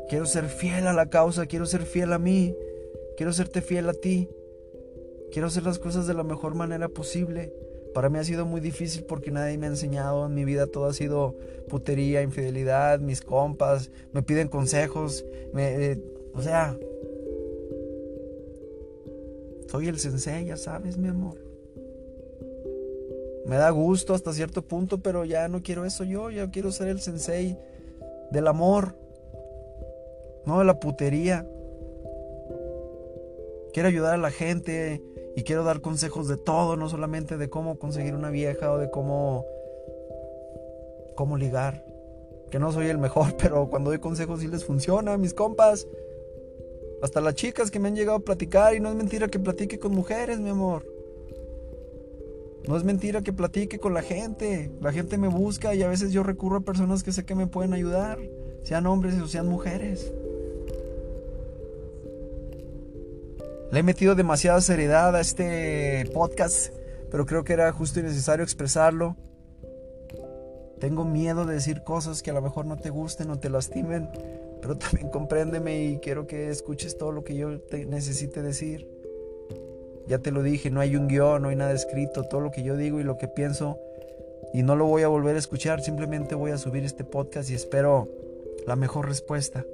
Quiero 0.09 0.27
ser 0.27 0.49
fiel 0.49 0.87
a 0.87 0.93
la 0.93 1.11
causa, 1.11 1.47
quiero 1.47 1.67
ser 1.67 1.83
fiel 1.83 2.13
a 2.13 2.19
mí, 2.19 2.55
quiero 3.17 3.33
serte 3.33 3.61
fiel 3.61 3.89
a 3.89 3.95
ti. 3.95 4.29
Quiero 5.31 5.49
hacer 5.49 5.65
las 5.65 5.79
cosas 5.79 6.07
de 6.07 6.15
la 6.15 6.25
mejor 6.25 6.55
manera 6.55 6.89
posible. 6.89 7.53
Para 7.93 8.09
mí 8.09 8.19
ha 8.19 8.25
sido 8.25 8.47
muy 8.47 8.61
difícil 8.61 9.05
porque 9.05 9.31
nadie 9.31 9.59
me 9.59 9.67
ha 9.67 9.71
enseñado. 9.71 10.27
En 10.27 10.35
mi 10.35 10.45
vida 10.45 10.67
todo 10.67 10.87
ha 10.87 10.93
sido 10.93 11.37
putería, 11.69 12.23
infidelidad, 12.23 13.01
mis 13.01 13.21
compas, 13.21 13.91
me 14.13 14.23
piden 14.23 14.49
consejos. 14.49 15.25
Eh, 15.57 15.99
o 16.33 16.43
sea, 16.43 16.79
soy 19.69 19.89
el 19.89 19.99
sensei, 19.99 20.47
ya 20.47 20.57
sabes, 20.57 20.97
mi 20.97 21.09
amor. 21.09 21.37
Me 23.47 23.57
da 23.57 23.71
gusto 23.71 24.15
hasta 24.15 24.33
cierto 24.33 24.63
punto, 24.63 24.99
pero 24.99 25.25
ya 25.25 25.49
no 25.49 25.63
quiero 25.63 25.85
eso 25.85 26.05
yo. 26.05 26.31
Ya 26.31 26.51
quiero 26.51 26.71
ser 26.71 26.89
el 26.89 27.01
sensei 27.01 27.59
del 28.31 28.47
amor, 28.47 28.95
no 30.47 30.59
de 30.59 30.65
la 30.65 30.81
putería. 30.81 31.47
Quiero 33.73 33.89
ayudar 33.89 34.15
a 34.15 34.19
la 34.19 34.31
gente 34.31 35.03
y 35.37 35.43
quiero 35.43 35.65
dar 35.65 35.81
consejos 35.81 36.27
de 36.29 36.37
todo, 36.37 36.77
no 36.77 36.89
solamente 36.89 37.37
de 37.37 37.49
cómo 37.49 37.79
conseguir 37.79 38.15
una 38.15 38.31
vieja 38.31 38.73
o 38.73 38.79
de 38.79 38.91
cómo 38.91 39.45
cómo 41.19 41.37
ligar. 41.37 41.85
Que 42.51 42.59
no 42.61 42.71
soy 42.71 42.87
el 42.87 42.99
mejor, 42.99 43.37
pero 43.43 43.69
cuando 43.69 43.91
doy 43.91 43.99
consejos 43.99 44.41
sí 44.41 44.47
les 44.47 44.65
funciona, 44.65 45.17
mis 45.17 45.35
compas. 45.35 45.87
Hasta 47.03 47.21
las 47.21 47.35
chicas 47.35 47.71
que 47.71 47.79
me 47.79 47.89
han 47.89 47.97
llegado 47.97 48.19
a 48.19 48.25
platicar 48.25 48.75
y 48.75 48.81
no 48.81 48.89
es 48.89 48.95
mentira 48.95 49.29
que 49.29 49.39
platique 49.39 49.79
con 49.79 49.93
mujeres, 49.93 50.41
mi 50.41 50.51
amor. 50.51 50.85
No 52.67 52.77
es 52.77 52.85
mentira 52.85 53.23
que 53.23 53.33
platique 53.33 53.79
con 53.79 53.95
la 53.95 54.03
gente. 54.03 54.71
La 54.81 54.93
gente 54.93 55.19
me 55.19 55.29
busca 55.29 55.75
y 55.75 55.83
a 55.83 55.89
veces 55.89 56.13
yo 56.13 56.23
recurro 56.23 56.59
a 56.59 56.61
personas 56.61 57.03
que 57.03 57.13
sé 57.13 57.25
que 57.25 57.35
me 57.35 57.47
pueden 57.47 57.73
ayudar, 57.73 58.19
sean 58.63 58.87
hombres 58.87 59.21
o 59.21 59.27
sean 59.27 59.49
mujeres. 59.49 60.13
Le 63.71 63.81
he 63.81 63.83
metido 63.83 64.15
demasiada 64.15 64.63
seriedad 64.63 65.15
a 65.15 65.21
este 65.21 66.09
podcast, 66.15 66.73
pero 67.11 67.27
creo 67.27 67.45
que 67.45 67.53
era 67.53 67.71
justo 67.71 68.01
y 68.01 68.03
necesario 68.03 68.43
expresarlo. 68.43 69.15
Tengo 70.81 71.05
miedo 71.05 71.45
de 71.45 71.55
decir 71.55 71.83
cosas 71.85 72.23
que 72.23 72.31
a 72.31 72.35
lo 72.35 72.41
mejor 72.41 72.65
no 72.65 72.79
te 72.79 72.89
gusten 72.89 73.31
o 73.31 73.39
te 73.39 73.51
lastimen, 73.51 74.09
pero 74.63 74.79
también 74.79 75.11
compréndeme 75.11 75.85
y 75.85 75.99
quiero 75.99 76.27
que 76.27 76.49
escuches 76.49 76.97
todo 76.97 77.13
lo 77.13 77.25
que 77.25 77.35
yo 77.35 77.61
te 77.61 77.85
necesite 77.85 78.41
decir. 78.41 78.89
Ya 80.07 80.19
te 80.19 80.31
lo 80.31 80.43
dije, 80.43 80.71
no 80.71 80.81
hay 80.81 80.97
un 80.97 81.07
guion, 81.07 81.43
no 81.43 81.51
hay 81.51 81.57
nada 81.57 81.73
escrito, 81.73 82.23
todo 82.23 82.41
lo 82.41 82.51
que 82.51 82.63
yo 82.63 82.75
digo 82.75 83.01
y 83.01 83.05
lo 83.05 83.19
que 83.19 83.29
pienso 83.29 83.79
y 84.55 84.63
no 84.63 84.77
lo 84.77 84.87
voy 84.87 85.03
a 85.03 85.09
volver 85.09 85.37
a 85.37 85.39
escuchar, 85.39 85.83
simplemente 85.83 86.35
voy 86.35 86.53
a 86.53 86.57
subir 86.57 86.85
este 86.85 87.05
podcast 87.05 87.51
y 87.51 87.55
espero 87.55 88.09
la 88.67 88.77
mejor 88.77 89.09
respuesta. 89.09 89.67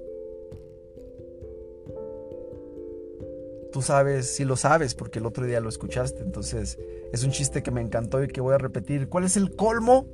Tú 3.75 3.83
sabes, 3.83 4.37
si 4.37 4.45
lo 4.45 4.55
sabes, 4.55 4.95
porque 4.95 5.19
el 5.19 5.27
otro 5.27 5.45
día 5.47 5.59
lo 5.59 5.69
escuchaste. 5.69 6.23
Entonces, 6.23 6.79
es 7.13 7.25
un 7.25 7.33
chiste 7.33 7.65
que 7.65 7.73
me 7.73 7.81
encantó 7.81 8.23
y 8.23 8.29
que 8.29 8.41
voy 8.41 8.55
a 8.55 8.59
repetir. 8.59 9.09
¿Cuál 9.09 9.25
es 9.25 9.37
el 9.37 9.57
colmo 9.57 10.07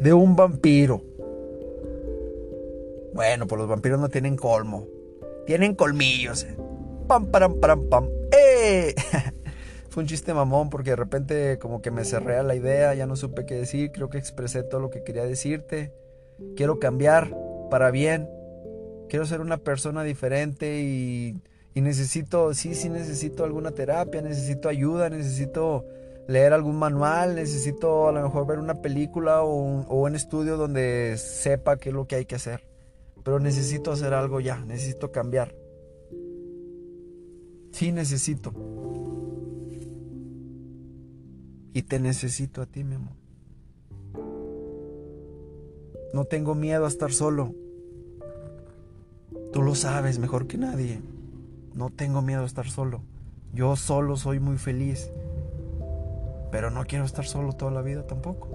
de 0.00 0.14
un 0.14 0.34
vampiro? 0.34 1.02
Bueno, 3.12 3.46
pues 3.46 3.58
los 3.58 3.68
vampiros 3.68 4.00
no 4.00 4.08
tienen 4.08 4.36
colmo. 4.36 4.88
Tienen 5.44 5.74
colmillos. 5.74 6.46
Pam, 7.06 7.26
pam, 7.26 7.60
pam, 7.60 7.86
pam. 7.90 8.08
¡Eh! 8.32 8.94
Fue 9.90 10.02
un 10.02 10.08
chiste 10.08 10.32
mamón 10.32 10.70
porque 10.70 10.88
de 10.88 10.96
repente 10.96 11.58
como 11.58 11.82
que 11.82 11.90
me 11.90 12.06
cerré 12.06 12.38
a 12.38 12.42
la 12.42 12.54
idea, 12.54 12.94
ya 12.94 13.04
no 13.04 13.14
supe 13.14 13.44
qué 13.44 13.56
decir, 13.56 13.92
creo 13.92 14.08
que 14.08 14.16
expresé 14.16 14.62
todo 14.62 14.80
lo 14.80 14.88
que 14.88 15.04
quería 15.04 15.26
decirte. 15.26 15.92
Quiero 16.56 16.78
cambiar 16.78 17.36
para 17.70 17.90
bien. 17.90 18.26
Quiero 19.10 19.26
ser 19.26 19.42
una 19.42 19.58
persona 19.58 20.02
diferente 20.02 20.80
y 20.80 21.36
y 21.74 21.80
necesito, 21.80 22.52
sí, 22.52 22.74
sí 22.74 22.90
necesito 22.90 23.44
alguna 23.44 23.70
terapia, 23.70 24.20
necesito 24.20 24.68
ayuda, 24.68 25.08
necesito 25.08 25.86
leer 26.28 26.52
algún 26.52 26.76
manual, 26.76 27.34
necesito 27.34 28.08
a 28.08 28.12
lo 28.12 28.22
mejor 28.22 28.46
ver 28.46 28.58
una 28.58 28.82
película 28.82 29.42
o 29.42 29.54
un, 29.54 30.14
estudio 30.14 30.56
donde 30.56 31.16
sepa 31.16 31.78
qué 31.78 31.88
es 31.88 31.94
lo 31.94 32.06
que 32.06 32.16
hay 32.16 32.26
que 32.26 32.34
hacer. 32.34 32.66
Pero 33.24 33.40
necesito 33.40 33.90
hacer 33.92 34.12
algo 34.12 34.40
ya, 34.40 34.64
necesito 34.64 35.12
cambiar. 35.12 35.54
Sí 37.70 37.90
necesito. 37.90 38.52
Y 41.72 41.82
te 41.82 41.98
necesito 41.98 42.60
a 42.60 42.66
ti, 42.66 42.84
mi 42.84 42.96
amor. 42.96 43.14
No 46.12 46.26
tengo 46.26 46.54
miedo 46.54 46.84
a 46.84 46.88
estar 46.88 47.12
solo. 47.12 47.54
Tú 49.52 49.62
lo 49.62 49.74
sabes 49.74 50.18
mejor 50.18 50.46
que 50.46 50.58
nadie. 50.58 51.00
No 51.74 51.90
tengo 51.90 52.22
miedo 52.22 52.42
a 52.42 52.46
estar 52.46 52.68
solo. 52.68 53.00
Yo 53.52 53.76
solo 53.76 54.16
soy 54.16 54.40
muy 54.40 54.58
feliz. 54.58 55.10
Pero 56.50 56.70
no 56.70 56.84
quiero 56.84 57.04
estar 57.04 57.24
solo 57.24 57.52
toda 57.54 57.70
la 57.70 57.82
vida 57.82 58.06
tampoco. 58.06 58.48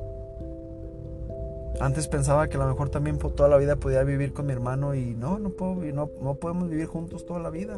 Antes 1.79 2.07
pensaba 2.07 2.47
que 2.47 2.57
a 2.57 2.59
lo 2.59 2.67
mejor 2.67 2.89
también 2.89 3.19
toda 3.19 3.50
la 3.50 3.57
vida 3.57 3.75
podía 3.75 4.03
vivir 4.03 4.33
con 4.33 4.47
mi 4.47 4.53
hermano 4.53 4.95
y 4.95 5.13
no, 5.13 5.38
no, 5.38 5.50
puedo, 5.50 5.75
no, 5.75 6.09
no 6.21 6.36
podemos 6.36 6.69
vivir 6.69 6.88
juntos 6.88 7.25
toda 7.25 7.39
la 7.39 7.50
vida. 7.51 7.77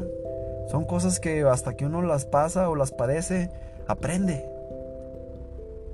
Son 0.70 0.84
cosas 0.84 1.20
que 1.20 1.42
hasta 1.42 1.76
que 1.76 1.84
uno 1.84 2.00
las 2.00 2.24
pasa 2.24 2.70
o 2.70 2.76
las 2.76 2.92
padece, 2.92 3.50
aprende. 3.86 4.46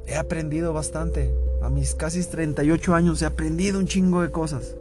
He 0.07 0.15
aprendido 0.15 0.73
bastante. 0.73 1.35
A 1.62 1.71
mis 1.71 1.95
casi 1.95 2.23
38 2.25 2.95
años 2.95 3.23
he 3.23 3.26
aprendido 3.26 3.79
un 3.79 3.87
chingo 3.87 4.23
de 4.23 4.31
cosas. 4.31 4.76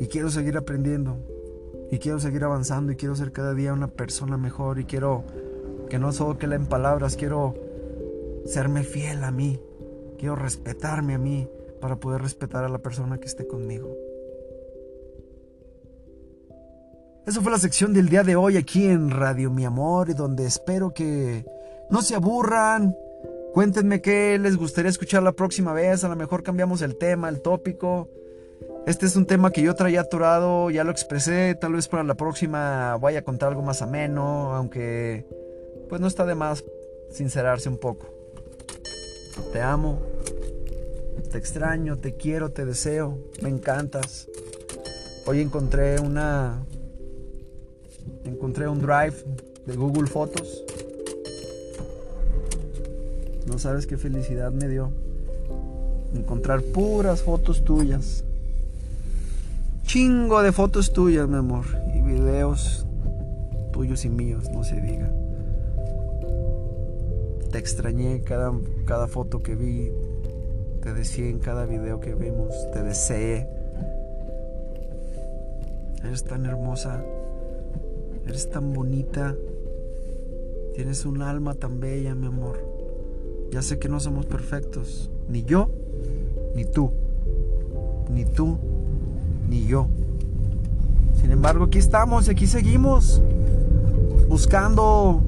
Y 0.00 0.06
quiero 0.08 0.30
seguir 0.30 0.56
aprendiendo. 0.56 1.16
Y 1.90 1.98
quiero 1.98 2.20
seguir 2.20 2.44
avanzando 2.44 2.92
y 2.92 2.96
quiero 2.96 3.14
ser 3.14 3.32
cada 3.32 3.54
día 3.54 3.72
una 3.72 3.88
persona 3.88 4.36
mejor 4.36 4.78
y 4.78 4.84
quiero 4.84 5.24
que 5.88 5.98
no 5.98 6.12
solo 6.12 6.36
que 6.38 6.46
en 6.46 6.66
palabras, 6.66 7.16
quiero 7.16 7.54
serme 8.44 8.82
fiel 8.82 9.24
a 9.24 9.30
mí. 9.30 9.60
Quiero 10.18 10.36
respetarme 10.36 11.14
a 11.14 11.18
mí 11.18 11.48
para 11.80 11.96
poder 11.96 12.22
respetar 12.22 12.64
a 12.64 12.68
la 12.68 12.78
persona 12.78 13.18
que 13.18 13.26
esté 13.26 13.46
conmigo. 13.46 13.96
Eso 17.26 17.42
fue 17.42 17.52
la 17.52 17.58
sección 17.58 17.92
del 17.92 18.08
día 18.08 18.22
de 18.22 18.36
hoy 18.36 18.56
aquí 18.56 18.86
en 18.86 19.10
Radio 19.10 19.50
Mi 19.50 19.64
Amor, 19.64 20.14
donde 20.14 20.46
espero 20.46 20.94
que 20.94 21.44
no 21.90 22.02
se 22.02 22.14
aburran. 22.14 22.96
Cuéntenme 23.52 24.00
qué 24.00 24.38
les 24.38 24.56
gustaría 24.56 24.90
escuchar 24.90 25.22
la 25.22 25.32
próxima 25.32 25.72
vez. 25.72 26.04
A 26.04 26.08
lo 26.08 26.16
mejor 26.16 26.42
cambiamos 26.42 26.80
el 26.82 26.96
tema, 26.96 27.28
el 27.28 27.40
tópico. 27.40 28.08
Este 28.88 29.04
es 29.04 29.16
un 29.16 29.26
tema 29.26 29.50
que 29.50 29.60
yo 29.60 29.74
traía 29.74 30.00
atorado, 30.00 30.70
ya 30.70 30.82
lo 30.82 30.90
expresé. 30.90 31.54
Tal 31.54 31.74
vez 31.74 31.88
para 31.88 32.04
la 32.04 32.14
próxima 32.14 32.96
vaya 32.96 33.18
a 33.18 33.22
contar 33.22 33.50
algo 33.50 33.60
más 33.60 33.82
ameno, 33.82 34.54
aunque 34.54 35.26
pues 35.90 36.00
no 36.00 36.06
está 36.06 36.24
de 36.24 36.34
más 36.34 36.64
sincerarse 37.10 37.68
un 37.68 37.76
poco. 37.76 38.06
Te 39.52 39.60
amo, 39.60 40.00
te 41.30 41.36
extraño, 41.36 41.98
te 41.98 42.14
quiero, 42.14 42.50
te 42.50 42.64
deseo, 42.64 43.18
me 43.42 43.50
encantas. 43.50 44.26
Hoy 45.26 45.42
encontré 45.42 46.00
una 46.00 46.64
encontré 48.24 48.68
un 48.68 48.80
drive 48.80 49.16
de 49.66 49.76
Google 49.76 50.06
Fotos. 50.06 50.64
No 53.46 53.58
sabes 53.58 53.86
qué 53.86 53.98
felicidad 53.98 54.50
me 54.50 54.66
dio 54.66 54.90
encontrar 56.14 56.62
puras 56.62 57.20
fotos 57.20 57.62
tuyas. 57.62 58.24
Chingo 59.88 60.42
de 60.42 60.52
fotos 60.52 60.92
tuyas, 60.92 61.26
mi 61.30 61.36
amor, 61.38 61.64
y 61.94 62.02
videos 62.02 62.84
tuyos 63.72 64.04
y 64.04 64.10
míos, 64.10 64.50
no 64.52 64.62
se 64.62 64.78
diga. 64.82 65.10
Te 67.50 67.56
extrañé 67.56 68.20
cada, 68.20 68.52
cada 68.84 69.06
foto 69.06 69.42
que 69.42 69.54
vi, 69.54 69.90
te 70.82 70.92
decía 70.92 71.30
en 71.30 71.38
cada 71.38 71.64
video 71.64 72.00
que 72.00 72.14
vimos, 72.14 72.54
te 72.70 72.82
deseé. 72.82 73.48
Eres 76.04 76.22
tan 76.22 76.44
hermosa, 76.44 77.02
Eres 78.26 78.50
tan 78.50 78.74
bonita. 78.74 79.34
Tienes 80.74 81.06
un 81.06 81.22
alma 81.22 81.54
tan 81.54 81.80
bella, 81.80 82.14
mi 82.14 82.26
amor. 82.26 82.58
Ya 83.50 83.62
sé 83.62 83.78
que 83.78 83.88
no 83.88 84.00
somos 84.00 84.26
perfectos. 84.26 85.10
Ni 85.30 85.44
yo, 85.44 85.70
ni 86.54 86.66
tú. 86.66 86.92
Ni 88.10 88.26
tú, 88.26 88.58
ni 89.48 89.66
yo. 89.66 89.88
Sin 91.20 91.32
embargo, 91.32 91.64
aquí 91.64 91.78
estamos 91.78 92.28
y 92.28 92.30
aquí 92.30 92.46
seguimos. 92.46 93.22
Buscando. 94.28 95.22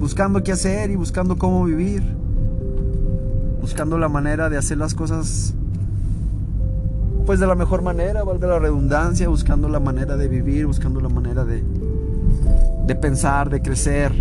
Buscando 0.00 0.42
qué 0.42 0.52
hacer 0.52 0.90
y 0.90 0.96
buscando 0.96 1.38
cómo 1.38 1.64
vivir. 1.64 2.02
Buscando 3.60 3.98
la 3.98 4.08
manera 4.08 4.48
de 4.50 4.56
hacer 4.56 4.78
las 4.78 4.94
cosas 4.94 5.54
pues 7.24 7.38
de 7.38 7.46
la 7.46 7.54
mejor 7.54 7.82
manera, 7.82 8.24
valga 8.24 8.48
la 8.48 8.58
redundancia, 8.58 9.28
buscando 9.28 9.68
la 9.68 9.80
manera 9.80 10.16
de 10.16 10.28
vivir, 10.28 10.66
buscando 10.66 11.00
la 11.00 11.08
manera 11.08 11.44
de, 11.44 11.62
de 12.86 12.94
pensar, 12.96 13.48
de 13.48 13.62
crecer, 13.62 14.12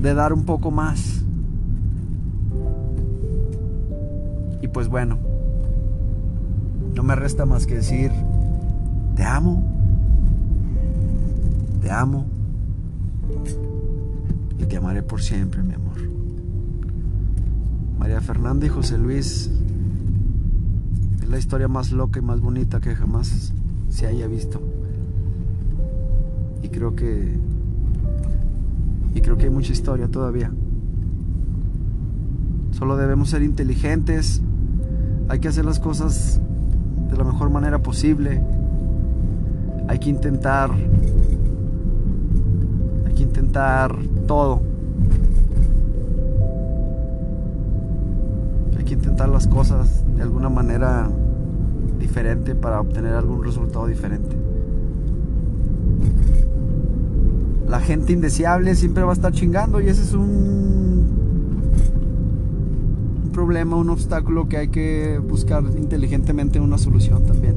de 0.00 0.14
dar 0.14 0.32
un 0.32 0.44
poco 0.44 0.70
más. 0.70 1.22
Y 4.62 4.68
pues 4.68 4.88
bueno, 4.88 5.18
no 6.94 7.02
me 7.02 7.14
resta 7.14 7.46
más 7.46 7.66
que 7.66 7.76
decir, 7.76 8.10
te 9.16 9.24
amo, 9.24 9.62
te 11.80 11.90
amo 11.90 12.26
y 14.58 14.64
te 14.64 14.76
amaré 14.76 15.02
por 15.02 15.22
siempre, 15.22 15.62
mi 15.62 15.74
amor. 15.74 15.98
María 17.98 18.20
Fernanda 18.20 18.66
y 18.66 18.68
José 18.68 18.98
Luis 18.98 19.50
la 21.32 21.38
historia 21.38 21.66
más 21.66 21.92
loca 21.92 22.18
y 22.18 22.22
más 22.22 22.42
bonita 22.42 22.78
que 22.78 22.94
jamás 22.94 23.54
se 23.88 24.06
haya 24.06 24.26
visto. 24.26 24.60
Y 26.62 26.68
creo 26.68 26.94
que 26.94 27.38
y 29.14 29.20
creo 29.22 29.38
que 29.38 29.44
hay 29.44 29.50
mucha 29.50 29.72
historia 29.72 30.08
todavía. 30.08 30.52
Solo 32.72 32.98
debemos 32.98 33.30
ser 33.30 33.42
inteligentes. 33.42 34.42
Hay 35.28 35.38
que 35.38 35.48
hacer 35.48 35.64
las 35.64 35.80
cosas 35.80 36.38
de 37.12 37.18
la 37.18 37.24
mejor 37.24 37.50
manera 37.50 37.78
posible. 37.78 38.42
Hay 39.86 39.98
que 39.98 40.10
intentar 40.10 40.70
hay 43.06 43.12
que 43.14 43.22
intentar 43.22 43.94
todo. 44.26 44.62
Hay 48.78 48.84
que 48.84 48.94
intentar 48.94 49.28
las 49.28 49.46
cosas 49.46 50.02
de 50.16 50.22
alguna 50.22 50.48
manera 50.48 51.10
diferente 52.00 52.54
para 52.54 52.80
obtener 52.80 53.14
algún 53.14 53.44
resultado 53.44 53.86
diferente. 53.86 54.34
La 57.68 57.80
gente 57.80 58.12
indeseable 58.12 58.74
siempre 58.74 59.02
va 59.02 59.10
a 59.10 59.14
estar 59.14 59.32
chingando 59.32 59.80
y 59.80 59.88
ese 59.88 60.02
es 60.02 60.14
un, 60.14 61.21
problema, 63.32 63.76
un 63.76 63.90
obstáculo 63.90 64.48
que 64.48 64.56
hay 64.58 64.68
que 64.68 65.18
buscar 65.18 65.64
inteligentemente 65.76 66.60
una 66.60 66.78
solución 66.78 67.24
también. 67.24 67.54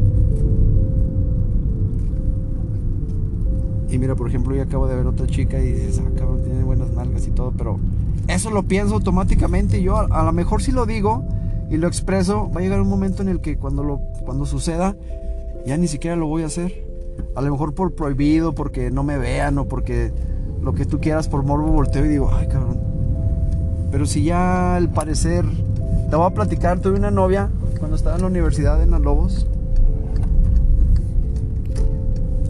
Y 3.89 3.97
mira, 3.99 4.15
por 4.15 4.27
ejemplo, 4.27 4.55
yo 4.55 4.63
acabo 4.63 4.87
de 4.87 4.95
ver 4.95 5.05
otra 5.05 5.27
chica 5.27 5.59
y 5.59 5.71
dices, 5.71 6.01
ah, 6.05 6.09
cabrón, 6.17 6.41
tiene 6.43 6.63
buenas 6.63 6.89
nalgas 6.91 7.27
y 7.27 7.31
todo, 7.31 7.53
pero 7.55 7.79
eso 8.27 8.49
lo 8.49 8.63
pienso 8.63 8.95
automáticamente. 8.95 9.81
Yo 9.81 9.97
a, 9.97 10.05
a 10.05 10.23
lo 10.23 10.33
mejor 10.33 10.61
si 10.61 10.71
lo 10.71 10.85
digo, 10.85 11.23
y 11.69 11.77
lo 11.77 11.87
expreso, 11.87 12.49
va 12.51 12.59
a 12.59 12.63
llegar 12.63 12.81
un 12.81 12.89
momento 12.89 13.21
en 13.21 13.29
el 13.29 13.41
que 13.41 13.57
cuando, 13.57 13.83
lo, 13.83 13.99
cuando 14.23 14.45
suceda, 14.45 14.95
ya 15.65 15.77
ni 15.77 15.87
siquiera 15.87 16.15
lo 16.15 16.27
voy 16.27 16.43
a 16.43 16.47
hacer. 16.47 16.85
A 17.35 17.41
lo 17.41 17.51
mejor 17.51 17.73
por 17.73 17.95
prohibido, 17.95 18.53
porque 18.53 18.91
no 18.91 19.03
me 19.03 19.17
vean 19.17 19.57
o 19.57 19.65
porque 19.65 20.11
lo 20.61 20.73
que 20.73 20.85
tú 20.85 20.99
quieras 20.99 21.27
por 21.27 21.43
morbo 21.43 21.67
volteo 21.67 22.05
y 22.05 22.09
digo, 22.09 22.29
ay 22.33 22.47
cabrón. 22.47 22.64
Pero 23.95 24.05
si 24.05 24.23
ya 24.25 24.75
al 24.75 24.89
parecer, 24.89 25.45
te 26.09 26.17
voy 26.17 26.27
a 26.27 26.31
platicar, 26.31 26.81
tuve 26.81 26.97
una 26.97 27.11
novia 27.11 27.49
cuando 27.79 27.95
estaba 27.95 28.17
en 28.17 28.23
la 28.23 28.27
universidad 28.27 28.83
en 28.83 28.91
Los 28.91 28.99
Lobos. 28.99 29.47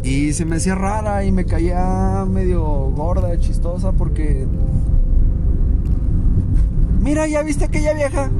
Y 0.01 0.33
se 0.33 0.43
me 0.43 0.55
hacía 0.55 0.73
rara 0.73 1.23
y 1.23 1.31
me 1.31 1.45
caía 1.45 2.25
medio 2.27 2.63
gorda, 2.95 3.39
chistosa 3.39 3.91
porque... 3.91 4.47
Mira, 6.99 7.27
¿ya 7.27 7.43
viste 7.43 7.65
aquella 7.65 7.93
vieja? 7.93 8.31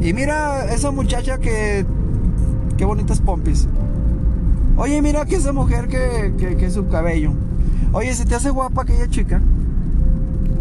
Y 0.00 0.12
mira 0.12 0.72
esa 0.72 0.92
muchacha 0.92 1.38
que. 1.38 1.84
Qué 2.76 2.84
bonitas 2.84 3.20
pompis. 3.20 3.66
Oye, 4.76 5.02
mira 5.02 5.24
que 5.24 5.34
esa 5.34 5.52
mujer 5.52 5.88
que, 5.88 6.56
que, 6.56 6.70
su 6.70 6.86
cabello. 6.86 7.32
Oye, 7.92 8.14
¿se 8.14 8.26
te 8.26 8.36
hace 8.36 8.50
guapa 8.50 8.82
aquella 8.82 9.08
chica? 9.08 9.42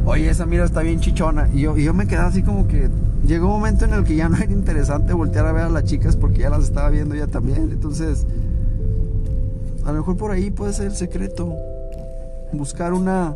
Oye, 0.06 0.30
esa 0.30 0.46
mira 0.46 0.66
está 0.66 0.82
bien 0.82 1.00
chichona. 1.00 1.50
Y 1.54 1.62
yo, 1.62 1.78
y 1.78 1.84
yo 1.84 1.94
me 1.94 2.08
quedaba 2.08 2.28
así 2.28 2.44
como 2.44 2.68
que. 2.68 2.90
Llegó 3.26 3.48
un 3.48 3.54
momento 3.54 3.86
en 3.86 3.94
el 3.94 4.04
que 4.04 4.16
ya 4.16 4.30
no 4.30 4.38
era 4.38 4.52
interesante 4.52 5.14
voltear 5.14 5.48
a 5.48 5.52
ver 5.52 5.64
a 5.64 5.70
las 5.70 5.84
chicas 5.86 6.16
porque 6.16 6.42
ya 6.42 6.50
las 6.52 6.64
estaba 6.64 6.90
viendo 6.90 7.16
ya 7.16 7.26
también. 7.26 7.72
Entonces, 7.72 8.26
a 9.84 9.92
lo 9.92 9.98
mejor 9.98 10.16
por 10.16 10.30
ahí 10.32 10.52
puede 10.52 10.74
ser 10.74 10.88
el 10.88 10.96
secreto. 10.96 11.56
Buscar 12.54 12.94
una. 12.94 13.36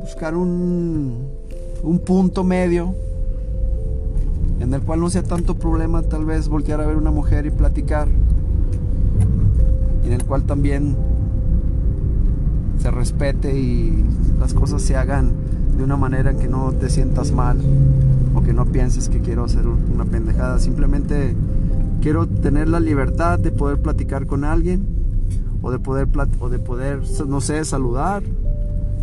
Buscar 0.00 0.34
un. 0.34 1.28
Un 1.82 1.98
punto 2.00 2.42
medio 2.42 2.94
en 4.60 4.72
el 4.72 4.80
cual 4.80 5.00
no 5.00 5.10
sea 5.10 5.22
tanto 5.22 5.54
problema 5.54 6.02
tal 6.02 6.24
vez 6.24 6.48
voltear 6.48 6.80
a 6.80 6.86
ver 6.86 6.96
una 6.96 7.10
mujer 7.10 7.46
y 7.46 7.50
platicar, 7.50 8.08
en 10.04 10.12
el 10.12 10.24
cual 10.24 10.44
también 10.44 10.96
se 12.86 12.92
respete 12.92 13.58
y 13.58 14.04
las 14.38 14.54
cosas 14.54 14.80
se 14.80 14.94
hagan 14.94 15.32
de 15.76 15.82
una 15.82 15.96
manera 15.96 16.34
que 16.34 16.46
no 16.46 16.70
te 16.70 16.88
sientas 16.88 17.32
mal 17.32 17.58
o 18.32 18.42
que 18.42 18.52
no 18.52 18.64
pienses 18.64 19.08
que 19.08 19.18
quiero 19.18 19.42
hacer 19.42 19.66
una 19.66 20.04
pendejada, 20.04 20.60
simplemente 20.60 21.34
quiero 22.00 22.28
tener 22.28 22.68
la 22.68 22.78
libertad 22.78 23.40
de 23.40 23.50
poder 23.50 23.82
platicar 23.82 24.26
con 24.26 24.44
alguien 24.44 24.86
o 25.62 25.72
de 25.72 25.80
poder 25.80 26.06
o 26.38 26.48
de 26.48 26.60
poder 26.60 27.00
no 27.26 27.40
sé 27.40 27.64
saludar 27.64 28.22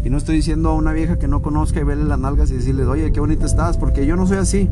y 0.05 0.09
no 0.09 0.15
estoy 0.15 0.37
diciendo 0.37 0.69
a 0.69 0.75
una 0.75 0.93
vieja 0.93 1.19
que 1.19 1.27
no 1.27 1.41
conozca 1.41 1.81
y 1.81 1.83
verle 1.83 2.05
las 2.05 2.19
nalgas 2.19 2.51
y 2.51 2.53
decirle, 2.53 2.85
oye, 2.85 3.11
qué 3.11 3.19
bonita 3.19 3.45
estás, 3.45 3.77
porque 3.77 4.05
yo 4.05 4.15
no 4.15 4.25
soy 4.25 4.37
así. 4.37 4.69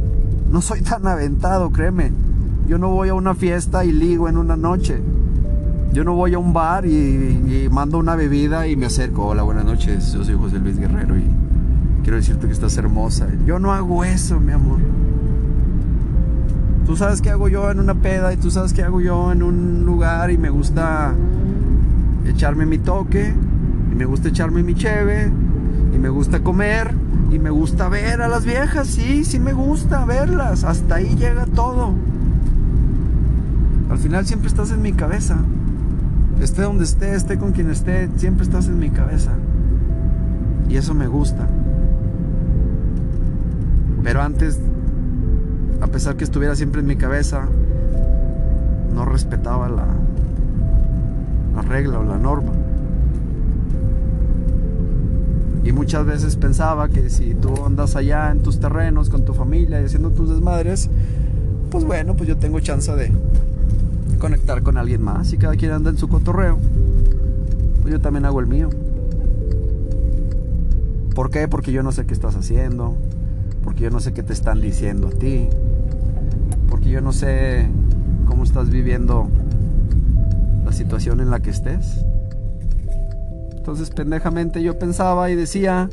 No 0.50 0.62
soy 0.62 0.82
tan 0.84 1.06
aventado, 1.06 1.70
créeme. 1.72 2.14
Yo 2.66 2.78
no 2.78 2.90
voy 2.90 3.10
a 3.10 3.14
una 3.14 3.34
fiesta 3.34 3.84
y 3.84 3.92
ligo 3.92 4.30
en 4.30 4.38
una 4.38 4.56
noche. 4.56 5.02
Yo 5.94 6.06
no 6.06 6.14
voy 6.14 6.34
a 6.34 6.40
un 6.40 6.54
bar 6.54 6.86
y, 6.86 7.68
mando 7.70 7.98
una 7.98 8.16
bebida 8.16 8.66
y 8.66 8.78
me 8.78 8.86
acerco. 8.86 9.28
Hola, 9.28 9.44
buenas 9.44 9.66
noches. 9.66 10.14
Yo 10.14 10.24
soy 10.24 10.36
José 10.36 10.60
Luis 10.60 10.80
Guerrero 10.80 11.18
y 11.18 11.26
quiero 12.02 12.16
decirte 12.16 12.48
que 12.48 12.54
estás 12.54 12.78
hermosa. 12.78 13.28
Yo 13.46 13.60
no 13.60 13.74
hago 13.74 14.06
eso, 14.06 14.40
mi 14.40 14.54
amor. 14.54 14.80
Tú 16.86 16.96
sabes 16.96 17.22
qué 17.22 17.30
hago 17.30 17.50
yo 17.50 17.70
en 17.70 17.82
una 17.82 17.96
peda 17.96 18.32
y 18.32 18.38
tú 18.38 18.50
sabes 18.50 18.72
qué 18.72 18.84
hago 18.84 19.02
yo 19.02 19.34
en 19.34 19.44
un 19.44 19.84
lugar 19.86 20.32
y 20.32 20.38
me 20.38 20.50
gusta 20.50 21.14
echarme 22.26 22.66
mi 22.66 22.78
toque 22.78 23.34
y 23.92 23.96
me 23.96 24.06
gusta 24.06 24.30
echarme 24.30 24.64
mi 24.64 24.76
cheve 24.76 25.30
Y 25.94 25.98
me 25.98 26.08
gusta 26.08 26.40
comer. 26.40 26.94
Y 27.32 27.40
me 27.40 27.50
gusta 27.50 27.90
ver 27.90 28.22
a 28.22 28.30
las 28.30 28.46
viejas. 28.46 28.88
Sí, 28.88 29.26
sí 29.26 29.40
me 29.40 29.52
gusta 29.52 30.06
verlas. 30.06 30.64
Hasta 30.64 30.96
ahí 30.96 31.18
llega 31.18 31.46
todo. 31.48 31.94
Al 33.90 33.98
final 33.98 34.26
siempre 34.26 34.48
estás 34.48 34.72
en 34.72 34.82
mi 34.82 34.94
cabeza. 34.94 35.38
Esté 36.42 36.64
donde 36.64 36.86
esté, 36.86 37.14
esté 37.14 37.38
con 37.38 37.52
quien 37.52 37.70
esté, 37.70 38.10
siempre 38.18 38.44
estás 38.44 38.66
en 38.66 38.80
mi 38.80 38.90
cabeza. 38.90 39.32
Y 40.68 40.76
eso 40.76 40.96
me 40.96 41.06
gusta. 41.06 41.48
Pero 44.04 44.24
antes, 44.24 44.60
a 45.82 45.88
pesar 45.88 46.16
que 46.16 46.24
estuviera 46.24 46.56
siempre 46.56 46.82
en 46.82 46.88
mi 46.88 46.96
cabeza, 46.96 47.48
no 48.96 49.06
respetaba 49.06 49.70
la, 49.70 49.86
la 51.56 51.62
regla 51.62 52.00
o 52.00 52.04
la 52.04 52.18
norma. 52.18 52.54
Y 55.64 55.72
muchas 55.74 56.08
veces 56.08 56.38
pensaba 56.38 56.90
que 56.90 57.12
si 57.12 57.36
tú 57.36 57.54
andas 57.64 57.96
allá 57.96 58.32
en 58.32 58.42
tus 58.42 58.60
terrenos 58.60 59.12
con 59.12 59.26
tu 59.26 59.36
familia 59.36 59.80
y 59.80 59.86
haciendo 59.86 60.10
tus 60.10 60.32
desmadres, 60.32 60.90
pues 61.70 61.84
bueno, 61.86 62.16
pues 62.16 62.28
yo 62.28 62.38
tengo 62.38 62.60
chance 62.62 62.92
de 62.96 63.12
conectar 64.22 64.62
con 64.62 64.78
alguien 64.78 65.02
más 65.02 65.34
y 65.34 65.38
cada 65.38 65.56
quien 65.56 65.72
anda 65.72 65.90
en 65.90 65.98
su 65.98 66.08
cotorreo. 66.08 66.60
Pues 67.82 67.92
yo 67.92 68.00
también 68.00 68.24
hago 68.26 68.40
el 68.40 68.46
mío. 68.46 68.70
¿Por 71.16 71.32
qué? 71.32 71.48
Porque 71.48 71.72
yo 71.72 71.82
no 71.82 71.92
sé 71.92 72.06
qué 72.06 72.14
estás 72.14 72.36
haciendo, 72.36 72.96
porque 73.64 73.82
yo 73.82 73.90
no 73.90 74.00
sé 74.00 74.14
qué 74.14 74.22
te 74.22 74.32
están 74.32 74.62
diciendo 74.62 75.08
a 75.08 75.10
ti, 75.10 75.50
porque 76.70 76.90
yo 76.92 77.02
no 77.02 77.12
sé 77.12 77.68
cómo 78.28 78.44
estás 78.44 78.70
viviendo 78.70 79.28
la 80.64 80.72
situación 80.72 81.20
en 81.20 81.32
la 81.32 81.40
que 81.40 81.50
estés. 81.50 82.06
Entonces 83.58 83.90
pendejamente 83.90 84.62
yo 84.62 84.78
pensaba 84.78 85.32
y 85.32 85.36
decía, 85.36 85.90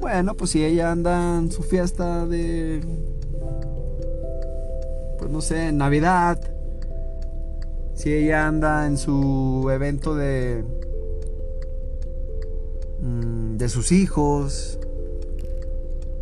bueno, 0.00 0.34
pues 0.34 0.52
si 0.52 0.64
ella 0.64 0.90
anda 0.90 1.36
en 1.36 1.52
su 1.52 1.62
fiesta 1.62 2.26
de, 2.26 2.80
pues 5.18 5.30
no 5.30 5.42
sé, 5.42 5.70
Navidad, 5.72 6.40
si 8.02 8.12
ella 8.12 8.48
anda 8.48 8.88
en 8.88 8.98
su 8.98 9.70
evento 9.72 10.16
de, 10.16 10.64
mm, 13.00 13.56
de 13.56 13.68
sus 13.68 13.92
hijos, 13.92 14.80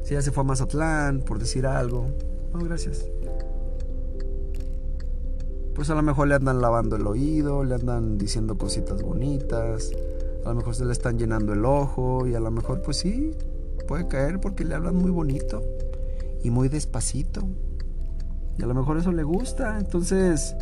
si 0.02 0.12
ella 0.12 0.20
se 0.20 0.30
fue 0.30 0.42
a 0.42 0.44
Mazatlán, 0.44 1.20
por 1.20 1.38
decir 1.38 1.66
algo, 1.66 2.08
no, 2.52 2.62
gracias. 2.62 3.06
Pues 5.74 5.88
a 5.88 5.94
lo 5.94 6.02
mejor 6.02 6.28
le 6.28 6.34
andan 6.34 6.60
lavando 6.60 6.96
el 6.96 7.06
oído, 7.06 7.64
le 7.64 7.76
andan 7.76 8.18
diciendo 8.18 8.58
cositas 8.58 9.02
bonitas, 9.02 9.90
a 10.44 10.50
lo 10.50 10.56
mejor 10.56 10.74
se 10.74 10.84
le 10.84 10.92
están 10.92 11.18
llenando 11.18 11.54
el 11.54 11.64
ojo 11.64 12.26
y 12.26 12.34
a 12.34 12.40
lo 12.40 12.50
mejor 12.50 12.82
pues 12.82 12.98
sí, 12.98 13.30
puede 13.88 14.06
caer 14.06 14.38
porque 14.38 14.66
le 14.66 14.74
hablan 14.74 14.96
muy 14.96 15.10
bonito 15.10 15.62
y 16.42 16.50
muy 16.50 16.68
despacito. 16.68 17.40
Y 18.58 18.64
a 18.64 18.66
lo 18.66 18.74
mejor 18.74 18.98
eso 18.98 19.12
le 19.12 19.22
gusta, 19.22 19.78
entonces 19.78 20.54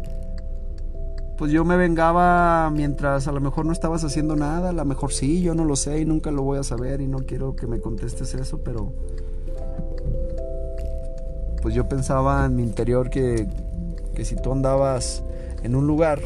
pues 1.39 1.53
yo 1.53 1.65
me 1.65 1.77
vengaba 1.77 2.69
mientras 2.71 3.29
a 3.29 3.33
lo 3.33 3.41
mejor 3.41 3.65
no 3.65 3.73
estabas 3.73 4.05
haciendo 4.05 4.37
nada, 4.37 4.71
a 4.71 4.73
lo 4.73 4.85
mejor 4.85 5.13
sí, 5.13 5.41
yo 5.41 5.55
no 5.55 5.65
lo 5.65 5.77
sé 5.77 6.01
y 6.01 6.05
nunca 6.05 6.31
lo 6.31 6.43
voy 6.43 6.59
a 6.59 6.63
saber 6.63 7.01
y 7.01 7.07
no 7.07 7.21
quiero 7.21 7.57
que 7.57 7.67
me 7.67 7.81
contestes 7.81 8.35
eso, 8.35 8.59
pero 8.59 8.93
pues 11.63 11.75
yo 11.75 11.89
pensaba 11.89 12.45
en 12.45 12.57
mi 12.57 12.63
interior 12.63 13.09
que 13.09 13.47
que 14.19 14.25
si 14.25 14.35
tú 14.35 14.51
andabas 14.51 15.23
en 15.63 15.77
un 15.77 15.87
lugar. 15.87 16.19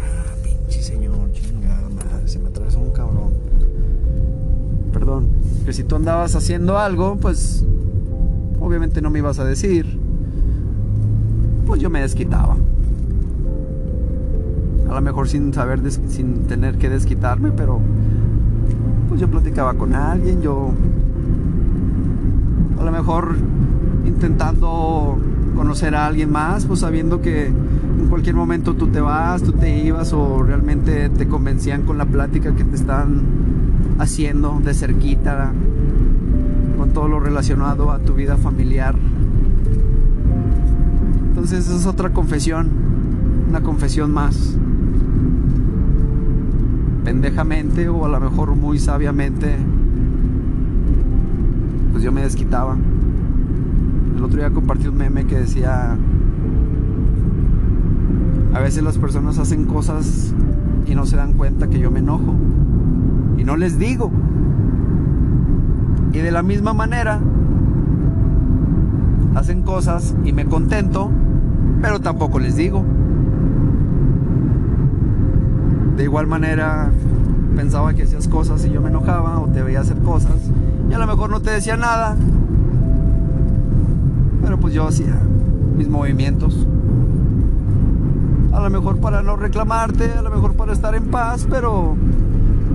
Ah, 0.00 0.34
pinche 0.42 0.82
señor, 0.82 1.30
chingada 1.30 1.88
madre, 1.88 2.26
se 2.26 2.40
me 2.40 2.48
atravesó 2.48 2.80
un 2.80 2.90
cabrón. 2.90 3.34
Perdón. 4.92 5.28
Que 5.64 5.72
si 5.72 5.84
tú 5.84 5.94
andabas 5.94 6.34
haciendo 6.34 6.76
algo, 6.76 7.18
pues 7.20 7.64
obviamente 8.60 9.00
no 9.00 9.10
me 9.10 9.20
ibas 9.20 9.38
a 9.38 9.44
decir. 9.44 10.00
Pues 11.66 11.80
yo 11.80 11.88
me 11.88 12.00
desquitaba. 12.00 12.56
A 14.88 14.94
lo 14.94 15.00
mejor 15.00 15.28
sin 15.28 15.52
saber, 15.52 15.80
sin 15.90 16.44
tener 16.44 16.78
que 16.78 16.88
desquitarme, 16.88 17.50
pero 17.50 17.80
pues 19.08 19.20
yo 19.20 19.28
platicaba 19.28 19.74
con 19.74 19.94
alguien, 19.94 20.42
yo 20.42 20.70
a 22.78 22.84
lo 22.84 22.92
mejor 22.92 23.36
intentando 24.04 25.18
conocer 25.56 25.94
a 25.94 26.06
alguien 26.06 26.30
más, 26.30 26.66
pues 26.66 26.80
sabiendo 26.80 27.20
que 27.20 27.46
en 27.46 28.08
cualquier 28.08 28.36
momento 28.36 28.74
tú 28.74 28.88
te 28.88 29.00
vas, 29.00 29.42
tú 29.42 29.52
te 29.52 29.84
ibas 29.84 30.12
o 30.12 30.42
realmente 30.42 31.08
te 31.08 31.26
convencían 31.26 31.82
con 31.82 31.98
la 31.98 32.04
plática 32.04 32.54
que 32.54 32.64
te 32.64 32.76
están 32.76 33.22
haciendo 33.98 34.60
de 34.62 34.74
cerquita, 34.74 35.52
con 36.76 36.90
todo 36.90 37.08
lo 37.08 37.20
relacionado 37.20 37.90
a 37.90 37.98
tu 37.98 38.14
vida 38.14 38.36
familiar. 38.36 38.94
Entonces 41.28 41.68
es 41.68 41.86
otra 41.86 42.10
confesión, 42.10 42.68
una 43.48 43.62
confesión 43.62 44.12
más. 44.12 44.56
Pendejamente 47.06 47.88
o 47.88 48.04
a 48.04 48.08
lo 48.08 48.18
mejor 48.18 48.56
muy 48.56 48.80
sabiamente, 48.80 49.54
pues 51.92 52.02
yo 52.02 52.10
me 52.10 52.22
desquitaba. 52.22 52.76
El 54.16 54.24
otro 54.24 54.38
día 54.38 54.50
compartí 54.50 54.88
un 54.88 54.96
meme 54.96 55.24
que 55.24 55.38
decía, 55.38 55.96
a 58.52 58.58
veces 58.58 58.82
las 58.82 58.98
personas 58.98 59.38
hacen 59.38 59.66
cosas 59.66 60.34
y 60.84 60.96
no 60.96 61.06
se 61.06 61.14
dan 61.14 61.34
cuenta 61.34 61.68
que 61.68 61.78
yo 61.78 61.92
me 61.92 62.00
enojo. 62.00 62.34
Y 63.38 63.44
no 63.44 63.56
les 63.56 63.78
digo. 63.78 64.10
Y 66.12 66.18
de 66.18 66.32
la 66.32 66.42
misma 66.42 66.74
manera, 66.74 67.20
hacen 69.36 69.62
cosas 69.62 70.16
y 70.24 70.32
me 70.32 70.46
contento, 70.46 71.12
pero 71.80 72.00
tampoco 72.00 72.40
les 72.40 72.56
digo. 72.56 72.84
De 75.96 76.04
igual 76.04 76.26
manera, 76.26 76.90
pensaba 77.56 77.94
que 77.94 78.02
hacías 78.02 78.28
cosas 78.28 78.64
y 78.66 78.70
yo 78.70 78.80
me 78.80 78.88
enojaba 78.88 79.40
o 79.40 79.46
te 79.46 79.62
veía 79.62 79.80
hacer 79.80 79.98
cosas 79.98 80.36
y 80.90 80.92
a 80.92 80.98
lo 80.98 81.06
mejor 81.06 81.30
no 81.30 81.40
te 81.40 81.50
decía 81.50 81.76
nada 81.76 82.16
pero 84.46 84.60
pues 84.60 84.74
yo 84.74 84.86
hacía 84.86 85.18
mis 85.76 85.88
movimientos. 85.88 86.68
A 88.52 88.60
lo 88.60 88.70
mejor 88.70 88.98
para 88.98 89.20
no 89.20 89.34
reclamarte, 89.34 90.12
a 90.12 90.22
lo 90.22 90.30
mejor 90.30 90.54
para 90.54 90.72
estar 90.72 90.94
en 90.94 91.06
paz, 91.06 91.48
pero 91.50 91.96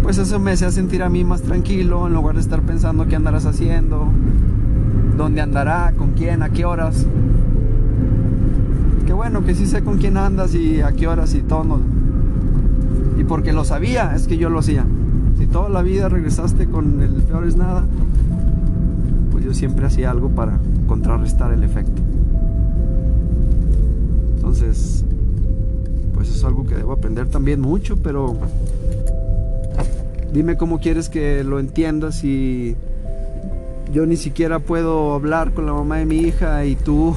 pues 0.04 0.18
eso 0.18 0.38
me 0.38 0.52
hacía 0.52 0.70
sentir 0.70 1.02
a 1.02 1.08
mí 1.08 1.24
más 1.24 1.44
tranquilo 1.44 2.08
en 2.08 2.14
lugar 2.14 2.36
de 2.36 2.42
estar 2.42 2.62
pensando 2.62 3.08
qué 3.08 3.16
andarás 3.16 3.46
haciendo, 3.46 4.06
dónde 5.16 5.40
andará, 5.40 5.94
con 5.98 6.12
quién, 6.12 6.44
a 6.44 6.50
qué 6.50 6.66
horas. 6.66 7.06
Qué 9.06 9.14
bueno 9.14 9.46
que 9.46 9.56
sí 9.56 9.66
sé 9.66 9.82
con 9.82 9.98
quién 9.98 10.18
andas 10.18 10.54
y 10.54 10.82
a 10.82 10.92
qué 10.92 11.08
horas 11.08 11.34
y 11.36 11.42
todo. 11.42 11.80
Porque 13.32 13.54
lo 13.54 13.64
sabía, 13.64 14.14
es 14.14 14.28
que 14.28 14.36
yo 14.38 14.50
lo 14.50 14.60
hacía. 14.60 14.86
Si 15.38 15.48
toda 15.48 15.70
la 15.70 15.82
vida 15.82 16.10
regresaste 16.10 16.68
con 16.68 17.02
el 17.02 17.14
peor 17.14 17.48
es 17.48 17.56
nada, 17.56 17.86
pues 19.32 19.46
yo 19.46 19.54
siempre 19.54 19.86
hacía 19.86 20.12
algo 20.12 20.28
para 20.32 20.60
contrarrestar 20.86 21.54
el 21.54 21.64
efecto. 21.64 22.02
Entonces, 24.36 25.06
pues 26.14 26.28
es 26.28 26.44
algo 26.44 26.66
que 26.66 26.76
debo 26.76 26.92
aprender 26.92 27.30
también 27.30 27.62
mucho, 27.62 27.96
pero 27.96 28.36
dime 30.34 30.58
cómo 30.58 30.82
quieres 30.82 31.08
que 31.08 31.46
lo 31.46 31.62
entiendas 31.62 32.26
y 32.26 32.76
yo 33.94 34.06
ni 34.06 34.18
siquiera 34.18 34.60
puedo 34.60 35.14
hablar 35.14 35.54
con 35.54 35.66
la 35.66 35.72
mamá 35.72 36.00
de 36.00 36.06
mi 36.06 36.18
hija 36.18 36.66
y 36.66 36.76
tú 36.76 37.16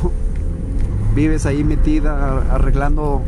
vives 1.17 1.45
ahí 1.45 1.65
metida 1.65 2.55
arreglando 2.55 3.21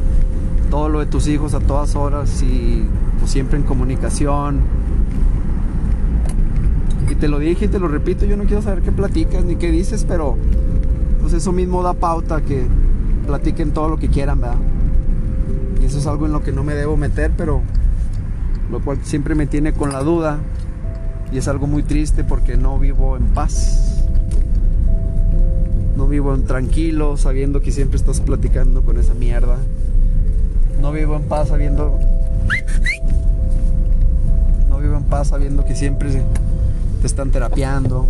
todo 0.70 0.88
lo 0.88 1.00
de 1.00 1.06
tus 1.06 1.28
hijos 1.28 1.54
a 1.54 1.60
todas 1.60 1.94
horas 1.96 2.42
y 2.42 2.84
pues, 3.18 3.30
siempre 3.30 3.58
en 3.58 3.64
comunicación 3.64 4.60
y 7.10 7.14
te 7.14 7.28
lo 7.28 7.38
dije 7.38 7.66
y 7.66 7.68
te 7.68 7.78
lo 7.78 7.88
repito, 7.88 8.24
yo 8.24 8.36
no 8.36 8.44
quiero 8.44 8.62
saber 8.62 8.82
qué 8.82 8.92
platicas 8.92 9.44
ni 9.44 9.56
qué 9.56 9.70
dices, 9.70 10.04
pero 10.06 10.36
pues 11.20 11.32
eso 11.32 11.52
mismo 11.52 11.82
da 11.82 11.94
pauta 11.94 12.40
que 12.40 12.66
platiquen 13.26 13.72
todo 13.72 13.88
lo 13.88 13.96
que 13.96 14.08
quieran, 14.08 14.40
¿verdad? 14.40 14.58
Y 15.80 15.84
eso 15.84 15.98
es 15.98 16.06
algo 16.06 16.26
en 16.26 16.32
lo 16.32 16.42
que 16.42 16.52
no 16.52 16.64
me 16.64 16.74
debo 16.74 16.96
meter, 16.96 17.30
pero 17.36 17.62
lo 18.70 18.80
cual 18.80 18.98
siempre 19.02 19.34
me 19.34 19.46
tiene 19.46 19.72
con 19.72 19.92
la 19.92 20.02
duda. 20.02 20.38
Y 21.32 21.38
es 21.38 21.48
algo 21.48 21.66
muy 21.66 21.82
triste 21.82 22.24
porque 22.24 22.56
no 22.56 22.78
vivo 22.78 23.16
en 23.16 23.26
paz. 23.26 24.04
No 25.96 26.06
vivo 26.06 26.34
en 26.34 26.44
tranquilo, 26.44 27.16
sabiendo 27.16 27.60
que 27.60 27.72
siempre 27.72 27.96
estás 27.96 28.20
platicando 28.20 28.82
con 28.82 28.98
esa 28.98 29.14
mierda. 29.14 29.58
No 30.80 30.92
vivo 30.92 31.16
en 31.16 31.22
paz 31.22 31.48
sabiendo. 31.48 31.98
No 34.68 34.78
vivo 34.78 34.96
en 34.96 35.04
paz 35.04 35.28
sabiendo 35.28 35.64
que 35.64 35.74
siempre 35.74 36.22
te 37.00 37.06
están 37.06 37.30
terapiando. 37.30 38.06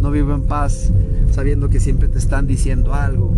No 0.00 0.10
vivo 0.10 0.34
en 0.34 0.42
paz 0.42 0.90
sabiendo 1.32 1.68
que 1.68 1.80
siempre 1.80 2.08
te 2.08 2.18
están 2.18 2.46
diciendo 2.46 2.94
algo. 2.94 3.32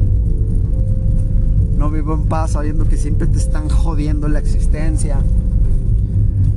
No 1.77 1.91
vivo 1.91 2.15
en 2.15 2.25
paz 2.25 2.53
sabiendo 2.53 2.89
que 2.89 2.97
siempre 2.97 3.27
te 3.27 3.39
están 3.39 3.69
jodiendo 3.69 4.29
la 4.29 4.39
existencia. 4.39 5.19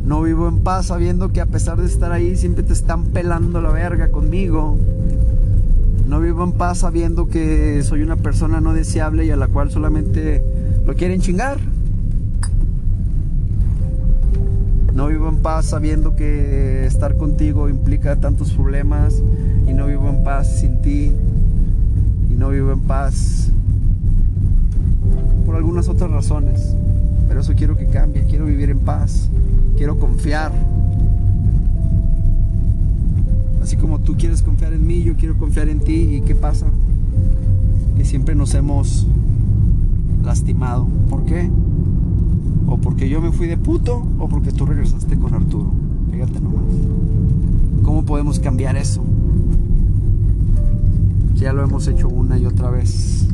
No 0.06 0.22
vivo 0.24 0.48
en 0.48 0.60
paz 0.60 0.88
sabiendo 0.88 1.30
que 1.30 1.42
a 1.42 1.46
pesar 1.46 1.80
de 1.80 1.86
estar 1.86 2.12
ahí 2.12 2.36
siempre 2.36 2.64
te 2.64 2.74
están 2.74 3.06
pelando 3.06 3.62
la 3.62 3.72
verga 3.72 4.10
conmigo. 4.10 4.78
No 6.08 6.20
vivo 6.20 6.44
en 6.44 6.52
paz 6.52 6.80
sabiendo 6.80 7.28
que 7.28 7.82
soy 7.84 8.02
una 8.02 8.18
persona 8.18 8.60
no 8.60 8.74
deseable 8.74 9.26
y 9.26 9.32
a 9.32 9.38
la 9.38 9.48
cual 9.48 9.72
solamente 9.72 10.44
lo 10.86 10.96
quieren 10.96 11.22
chingar. 11.22 11.60
No 15.02 15.08
vivo 15.08 15.30
en 15.30 15.38
paz 15.38 15.66
sabiendo 15.66 16.16
que 16.16 16.86
estar 16.86 17.18
contigo 17.18 17.68
implica 17.70 18.18
tantos 18.18 18.52
problemas 18.52 19.16
y 19.68 19.74
no 19.74 19.88
vivo 19.88 20.08
en 20.08 20.24
paz 20.24 20.60
sin 20.60 20.80
ti 20.84 21.12
y 22.30 22.34
no 22.36 22.50
vivo 22.50 22.72
en 22.72 22.82
paz 22.82 23.50
por 25.44 25.56
algunas 25.56 25.90
otras 25.90 26.12
razones. 26.12 26.76
Pero 27.28 27.40
eso 27.40 27.54
quiero 27.56 27.76
que 27.76 27.88
cambie, 27.88 28.26
quiero 28.26 28.46
vivir 28.46 28.70
en 28.70 28.78
paz, 28.78 29.28
quiero 29.76 29.98
confiar. 29.98 30.52
Así 33.64 33.78
como 33.78 34.02
tú 34.02 34.16
quieres 34.16 34.44
confiar 34.44 34.74
en 34.74 34.86
mí, 34.86 35.02
yo 35.02 35.16
quiero 35.16 35.36
confiar 35.36 35.68
en 35.70 35.80
ti. 35.80 36.18
¿Y 36.18 36.22
qué 36.22 36.36
pasa? 36.36 36.68
Que 37.98 38.06
siempre 38.06 38.36
nos 38.36 38.54
hemos 38.54 39.08
lastimado. 40.24 40.88
¿Por 41.10 41.26
qué? 41.26 41.50
O 42.68 42.78
porque 42.78 43.10
yo 43.10 43.22
me 43.22 43.32
fui 43.32 43.48
de 43.48 43.58
puto 43.58 44.06
o 44.20 44.28
porque 44.28 44.52
tú 44.52 44.66
regresaste 44.66 45.18
con 45.18 45.34
Arturo. 45.34 45.72
Fíjate 46.12 46.40
nomás. 46.40 46.64
¿Cómo 47.84 48.06
podemos 48.06 48.40
cambiar 48.40 48.78
eso? 48.78 49.04
Ya 51.36 51.54
lo 51.54 51.64
hemos 51.64 51.88
hecho 51.88 52.08
una 52.08 52.38
y 52.38 52.46
otra 52.46 52.70
vez. 52.70 53.28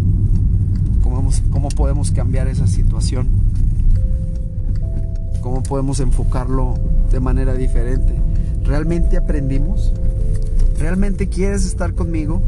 ¿Cómo, 1.03 1.29
cómo 1.51 1.69
podemos 1.69 2.11
cambiar 2.11 2.47
esa 2.47 2.67
situación? 2.67 3.27
¿Cómo 5.41 5.63
podemos 5.63 5.99
enfocarlo 5.99 6.75
de 7.11 7.19
manera 7.19 7.53
diferente? 7.53 8.13
¿Realmente 8.63 9.17
aprendimos? 9.17 9.93
¿Realmente 10.79 11.27
quieres 11.27 11.65
estar 11.65 11.93
conmigo? 11.93 12.41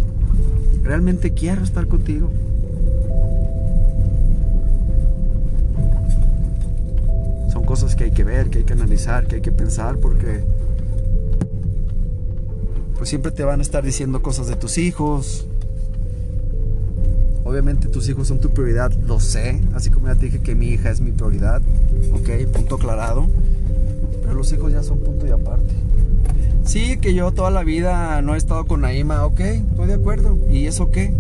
¿Realmente 0.84 1.34
quiero 1.34 1.64
estar 1.64 1.88
contigo? 1.88 2.30
Cosas 7.70 7.96
que 7.96 8.06
hay 8.06 8.12
que 8.12 8.24
ver, 8.24 8.50
que 8.50 8.58
hay 8.58 8.64
que 8.64 8.74
analizar, 8.74 9.28
que 9.28 9.36
hay 9.36 9.42
que 9.42 9.52
pensar 9.52 9.98
porque 9.98 10.44
pues 12.98 13.10
siempre 13.10 13.32
te 13.32 13.44
van 13.44 13.60
a 13.60 13.62
estar 13.62 13.84
diciendo 13.84 14.24
cosas 14.24 14.48
de 14.48 14.56
tus 14.56 14.80
hijos. 14.80 15.46
Obviamente 17.44 17.88
tus 17.88 18.10
hijos 18.10 18.28
son 18.28 18.40
tu 18.40 18.50
prioridad, 18.50 18.92
lo 19.06 19.20
sé, 19.20 19.62
así 19.76 19.92
como 19.92 20.08
ya 20.08 20.16
te 20.16 20.26
dije 20.26 20.40
que 20.40 20.56
mi 20.56 20.70
hija 20.70 20.90
es 20.90 21.00
mi 21.00 21.12
prioridad, 21.12 21.62
ok, 22.12 22.52
punto 22.52 22.78
aclarado, 22.78 23.28
pero 24.24 24.34
los 24.34 24.52
hijos 24.52 24.74
ya 24.74 24.82
son 24.82 24.98
punto 24.98 25.28
y 25.28 25.30
aparte. 25.30 25.76
Sí, 26.66 26.98
que 26.98 27.14
yo 27.14 27.32
toda 27.34 27.52
la 27.52 27.64
vida 27.64 28.20
no 28.24 28.34
he 28.34 28.38
estado 28.40 28.66
con 28.66 28.82
Naima, 28.82 29.24
ok, 29.28 29.42
estoy 29.42 29.86
de 29.86 29.94
acuerdo. 29.94 30.40
¿Y 30.50 30.66
eso 30.66 30.90
qué? 30.90 31.14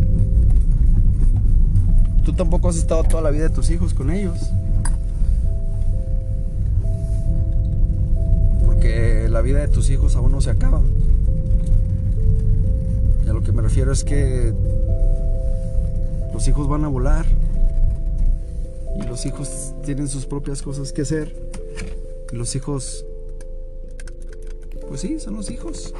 Tú 2.25 2.33
tampoco 2.33 2.69
has 2.69 2.77
estado 2.77 3.03
toda 3.03 3.21
la 3.21 3.29
vida 3.29 3.43
de 3.43 3.49
tus 3.51 3.69
hijos 3.69 3.93
con 3.93 4.09
ellos. 4.09 4.49
La 9.39 9.43
vida 9.43 9.59
de 9.59 9.69
tus 9.69 9.89
hijos 9.89 10.17
aún 10.17 10.33
no 10.33 10.41
se 10.41 10.49
acaba. 10.49 10.81
Y 13.25 13.29
a 13.29 13.31
lo 13.31 13.41
que 13.41 13.53
me 13.53 13.61
refiero 13.61 13.93
es 13.93 14.03
que 14.03 14.53
los 16.33 16.45
hijos 16.49 16.67
van 16.67 16.83
a 16.83 16.89
volar. 16.89 17.25
Y 19.01 19.07
los 19.07 19.25
hijos 19.25 19.73
tienen 19.85 20.09
sus 20.09 20.25
propias 20.25 20.61
cosas 20.61 20.91
que 20.91 21.03
hacer. 21.03 21.33
Y 22.33 22.35
los 22.35 22.53
hijos 22.57 23.05
pues 24.89 24.99
sí, 24.99 25.21
son 25.21 25.35
los 25.35 25.49
hijos. 25.49 25.93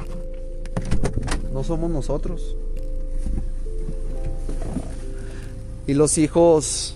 No 1.50 1.64
somos 1.64 1.90
nosotros. 1.90 2.56
Y 5.86 5.94
los 5.94 6.18
hijos, 6.18 6.94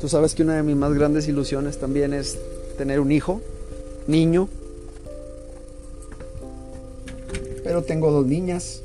tú 0.00 0.08
sabes 0.08 0.36
que 0.36 0.44
una 0.44 0.54
de 0.54 0.62
mis 0.62 0.76
más 0.76 0.94
grandes 0.94 1.26
ilusiones 1.26 1.80
también 1.80 2.14
es 2.14 2.38
tener 2.78 3.00
un 3.00 3.10
hijo, 3.10 3.40
niño. 4.06 4.48
Tengo 7.82 8.12
dos 8.12 8.24
niñas, 8.26 8.82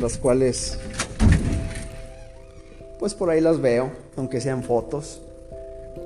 las 0.00 0.16
cuales, 0.16 0.78
pues 2.98 3.14
por 3.14 3.28
ahí 3.28 3.40
las 3.40 3.60
veo, 3.60 3.92
aunque 4.16 4.40
sean 4.40 4.62
fotos. 4.62 5.20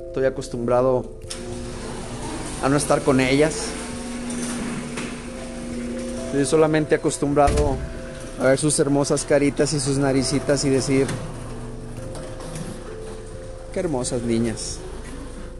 Estoy 0.09 0.25
acostumbrado 0.25 1.21
a 2.65 2.69
no 2.69 2.77
estar 2.77 3.03
con 3.03 3.21
ellas. 3.21 3.67
Estoy 6.27 6.45
solamente 6.47 6.97
acostumbrado 6.97 7.77
a 8.41 8.45
ver 8.45 8.59
sus 8.59 8.79
hermosas 8.81 9.25
caritas 9.25 9.73
y 9.73 9.81
sus 9.81 9.99
naricitas 9.99 10.65
y 10.65 10.71
decir, 10.71 11.07
qué 13.73 13.81
hermosas 13.81 14.23
niñas, 14.23 14.79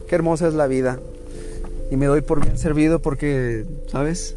qué 0.07 0.15
hermosa 0.15 0.47
es 0.47 0.53
la 0.53 0.67
vida. 0.67 0.99
Y 1.89 1.97
me 1.97 2.07
doy 2.07 2.21
por 2.21 2.43
bien 2.43 2.57
servido 2.57 3.01
porque, 3.01 3.65
¿sabes? 3.87 4.35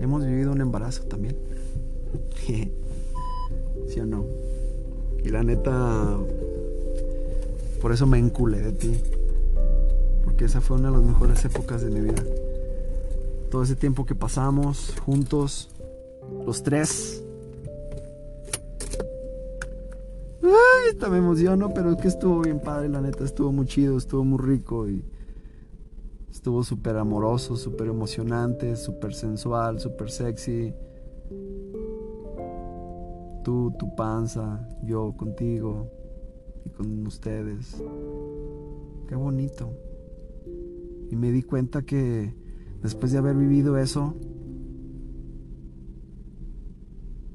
Hemos 0.00 0.24
vivido 0.24 0.52
un 0.52 0.60
embarazo 0.60 1.04
también. 1.04 1.36
¿Sí 3.88 4.00
o 4.00 4.06
no? 4.06 4.24
Y 5.22 5.30
la 5.30 5.42
neta, 5.42 6.18
por 7.80 7.92
eso 7.92 8.06
me 8.06 8.18
enculé 8.18 8.60
de 8.60 8.72
ti 8.72 9.00
porque 10.26 10.46
esa 10.46 10.60
fue 10.60 10.76
una 10.76 10.90
de 10.90 10.96
las 10.96 11.06
mejores 11.06 11.44
épocas 11.44 11.82
de 11.82 11.90
mi 11.90 12.00
vida. 12.00 12.22
Todo 13.48 13.62
ese 13.62 13.76
tiempo 13.76 14.04
que 14.04 14.16
pasamos 14.16 14.92
juntos, 15.04 15.70
los 16.44 16.64
tres. 16.64 17.22
Ay, 20.42 20.90
esta 20.90 21.08
me 21.08 21.18
emociono, 21.18 21.72
pero 21.72 21.92
es 21.92 21.96
que 21.98 22.08
estuvo 22.08 22.40
bien 22.42 22.60
padre, 22.60 22.88
la 22.88 23.00
neta, 23.00 23.24
estuvo 23.24 23.52
muy 23.52 23.66
chido, 23.66 23.96
estuvo 23.96 24.24
muy 24.24 24.38
rico 24.38 24.88
y 24.88 25.04
estuvo 26.46 26.62
súper 26.62 26.96
amoroso, 26.96 27.56
súper 27.56 27.88
emocionante, 27.88 28.76
súper 28.76 29.14
sensual, 29.14 29.80
súper 29.80 30.12
sexy. 30.12 30.72
Tú, 33.42 33.74
tu 33.76 33.96
panza, 33.96 34.64
yo 34.84 35.12
contigo 35.16 35.90
y 36.64 36.70
con 36.70 37.04
ustedes. 37.04 37.82
Qué 39.08 39.16
bonito. 39.16 39.72
Y 41.10 41.16
me 41.16 41.32
di 41.32 41.42
cuenta 41.42 41.82
que 41.82 42.32
después 42.80 43.10
de 43.10 43.18
haber 43.18 43.34
vivido 43.34 43.76
eso, 43.76 44.14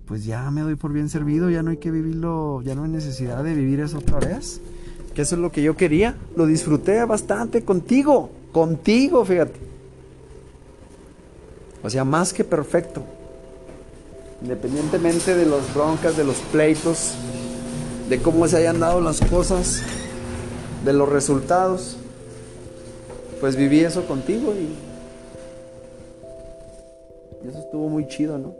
pues 0.05 0.23
ya 0.23 0.49
me 0.51 0.61
doy 0.61 0.75
por 0.75 0.93
bien 0.93 1.09
servido, 1.09 1.49
ya 1.49 1.63
no 1.63 1.71
hay 1.71 1.77
que 1.79 1.91
vivirlo, 1.91 2.61
ya 2.61 2.75
no 2.75 2.85
hay 2.85 2.91
necesidad 2.91 3.43
de 3.43 3.55
vivir 3.55 3.81
eso 3.81 3.97
otra 3.97 4.19
vez. 4.19 4.61
Que 5.13 5.23
eso 5.23 5.35
es 5.35 5.41
lo 5.41 5.51
que 5.51 5.63
yo 5.63 5.75
quería, 5.75 6.15
lo 6.37 6.45
disfruté 6.45 7.03
bastante 7.03 7.65
contigo, 7.65 8.29
contigo, 8.51 9.23
fíjate. 9.25 9.59
O 11.83 11.89
sea, 11.89 12.03
más 12.03 12.33
que 12.33 12.43
perfecto. 12.43 13.01
Independientemente 14.41 15.35
de 15.35 15.45
las 15.45 15.73
broncas, 15.73 16.17
de 16.17 16.23
los 16.23 16.37
pleitos, 16.51 17.13
de 18.09 18.21
cómo 18.21 18.47
se 18.47 18.57
hayan 18.57 18.79
dado 18.79 19.01
las 19.01 19.21
cosas, 19.21 19.81
de 20.83 20.93
los 20.93 21.09
resultados 21.09 21.97
pues 23.41 23.55
viví 23.55 23.79
eso 23.79 24.05
contigo 24.05 24.53
y, 24.53 24.69
eso 27.49 27.57
estuvo 27.57 27.89
muy 27.89 28.07
chido, 28.07 28.37
¿no? 28.37 28.55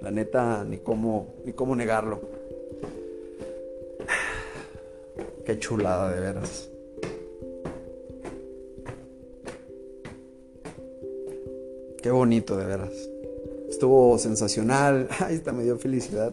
La 0.00 0.12
neta, 0.12 0.62
ni 0.62 0.78
cómo, 0.78 1.34
ni 1.44 1.52
cómo 1.52 1.74
negarlo. 1.74 2.20
Qué 5.44 5.58
chulada, 5.58 6.12
de 6.12 6.20
veras. 6.20 6.70
Qué 12.02 12.10
bonito, 12.10 12.56
de 12.56 12.64
veras. 12.64 12.92
Estuvo 13.68 14.18
sensacional. 14.18 15.08
Ay, 15.20 15.36
está 15.36 15.52
me 15.52 15.64
dio 15.64 15.78
felicidad. 15.78 16.32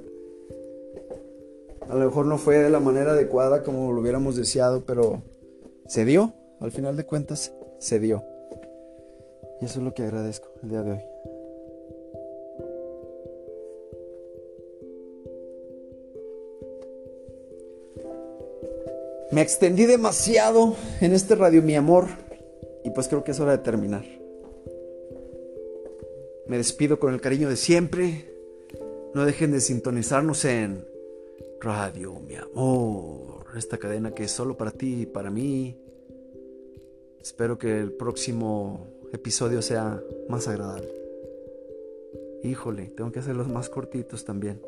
A 1.90 1.96
lo 1.96 2.06
mejor 2.06 2.26
no 2.26 2.38
fue 2.38 2.60
de 2.60 2.70
la 2.70 2.80
manera 2.80 3.12
adecuada 3.12 3.64
como 3.64 3.92
lo 3.92 4.02
hubiéramos 4.02 4.36
deseado, 4.36 4.86
pero 4.86 5.22
se 5.88 6.06
dio, 6.06 6.34
al 6.60 6.72
final 6.72 6.96
de 6.96 7.06
cuentas, 7.06 7.54
se 7.80 8.00
dio. 8.00 8.24
Y 9.62 9.66
eso 9.66 9.80
es 9.80 9.86
lo 9.86 9.94
que 9.94 10.04
agradezco 10.04 10.50
el 10.64 10.70
día 10.70 10.82
de 10.82 10.92
hoy. 10.92 11.00
Me 19.32 19.42
extendí 19.42 19.86
demasiado 19.86 20.76
en 21.02 21.12
este 21.12 21.36
radio, 21.36 21.64
mi 21.64 21.76
amor, 21.76 22.06
y 22.84 22.92
pues 22.92 23.08
creo 23.08 23.24
que 23.24 23.32
es 23.32 23.40
hora 23.40 23.54
de 23.54 23.58
terminar. 23.58 24.04
Me 26.48 26.58
despido 26.58 27.00
con 27.00 27.14
el 27.14 27.22
cariño 27.22 27.50
de 27.50 27.56
siempre. 27.56 28.34
No 29.14 29.26
dejen 29.26 29.52
de 29.52 29.62
sintonizarnos 29.62 30.44
en 30.46 30.86
Radio, 31.62 32.16
mi 32.20 32.36
amor. 32.36 33.46
Esta 33.56 33.78
cadena 33.78 34.14
que 34.14 34.26
es 34.26 34.32
solo 34.32 34.58
para 34.58 34.72
ti 34.72 35.04
y 35.04 35.06
para 35.06 35.30
mí. 35.30 35.78
Espero 37.22 37.58
que 37.58 37.80
el 37.80 37.94
próximo 37.94 38.88
episodio 39.14 39.62
sea 39.62 40.04
más 40.28 40.48
agradable. 40.50 40.90
Híjole, 42.44 42.88
tengo 42.88 43.12
que 43.12 43.20
hacerlos 43.20 43.48
más 43.48 43.70
cortitos 43.70 44.26
también. 44.26 44.62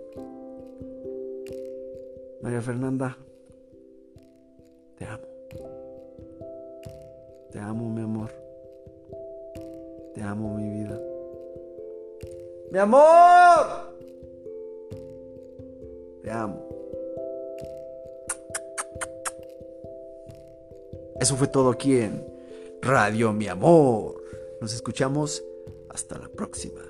María 2.41 2.61
Fernanda, 2.61 3.17
te 4.97 5.05
amo. 5.05 5.23
Te 7.51 7.59
amo, 7.59 7.89
mi 7.89 8.01
amor. 8.01 8.31
Te 10.13 10.21
amo, 10.21 10.55
mi 10.55 10.69
vida. 10.69 11.01
¡Mi 12.71 12.79
amor! 12.79 13.95
Te 16.23 16.31
amo. 16.31 16.65
Eso 21.19 21.35
fue 21.35 21.47
todo 21.47 21.69
aquí 21.71 21.97
en 21.99 22.25
Radio 22.81 23.31
Mi 23.31 23.47
Amor. 23.47 24.21
Nos 24.61 24.73
escuchamos 24.73 25.43
hasta 25.89 26.17
la 26.17 26.27
próxima. 26.27 26.81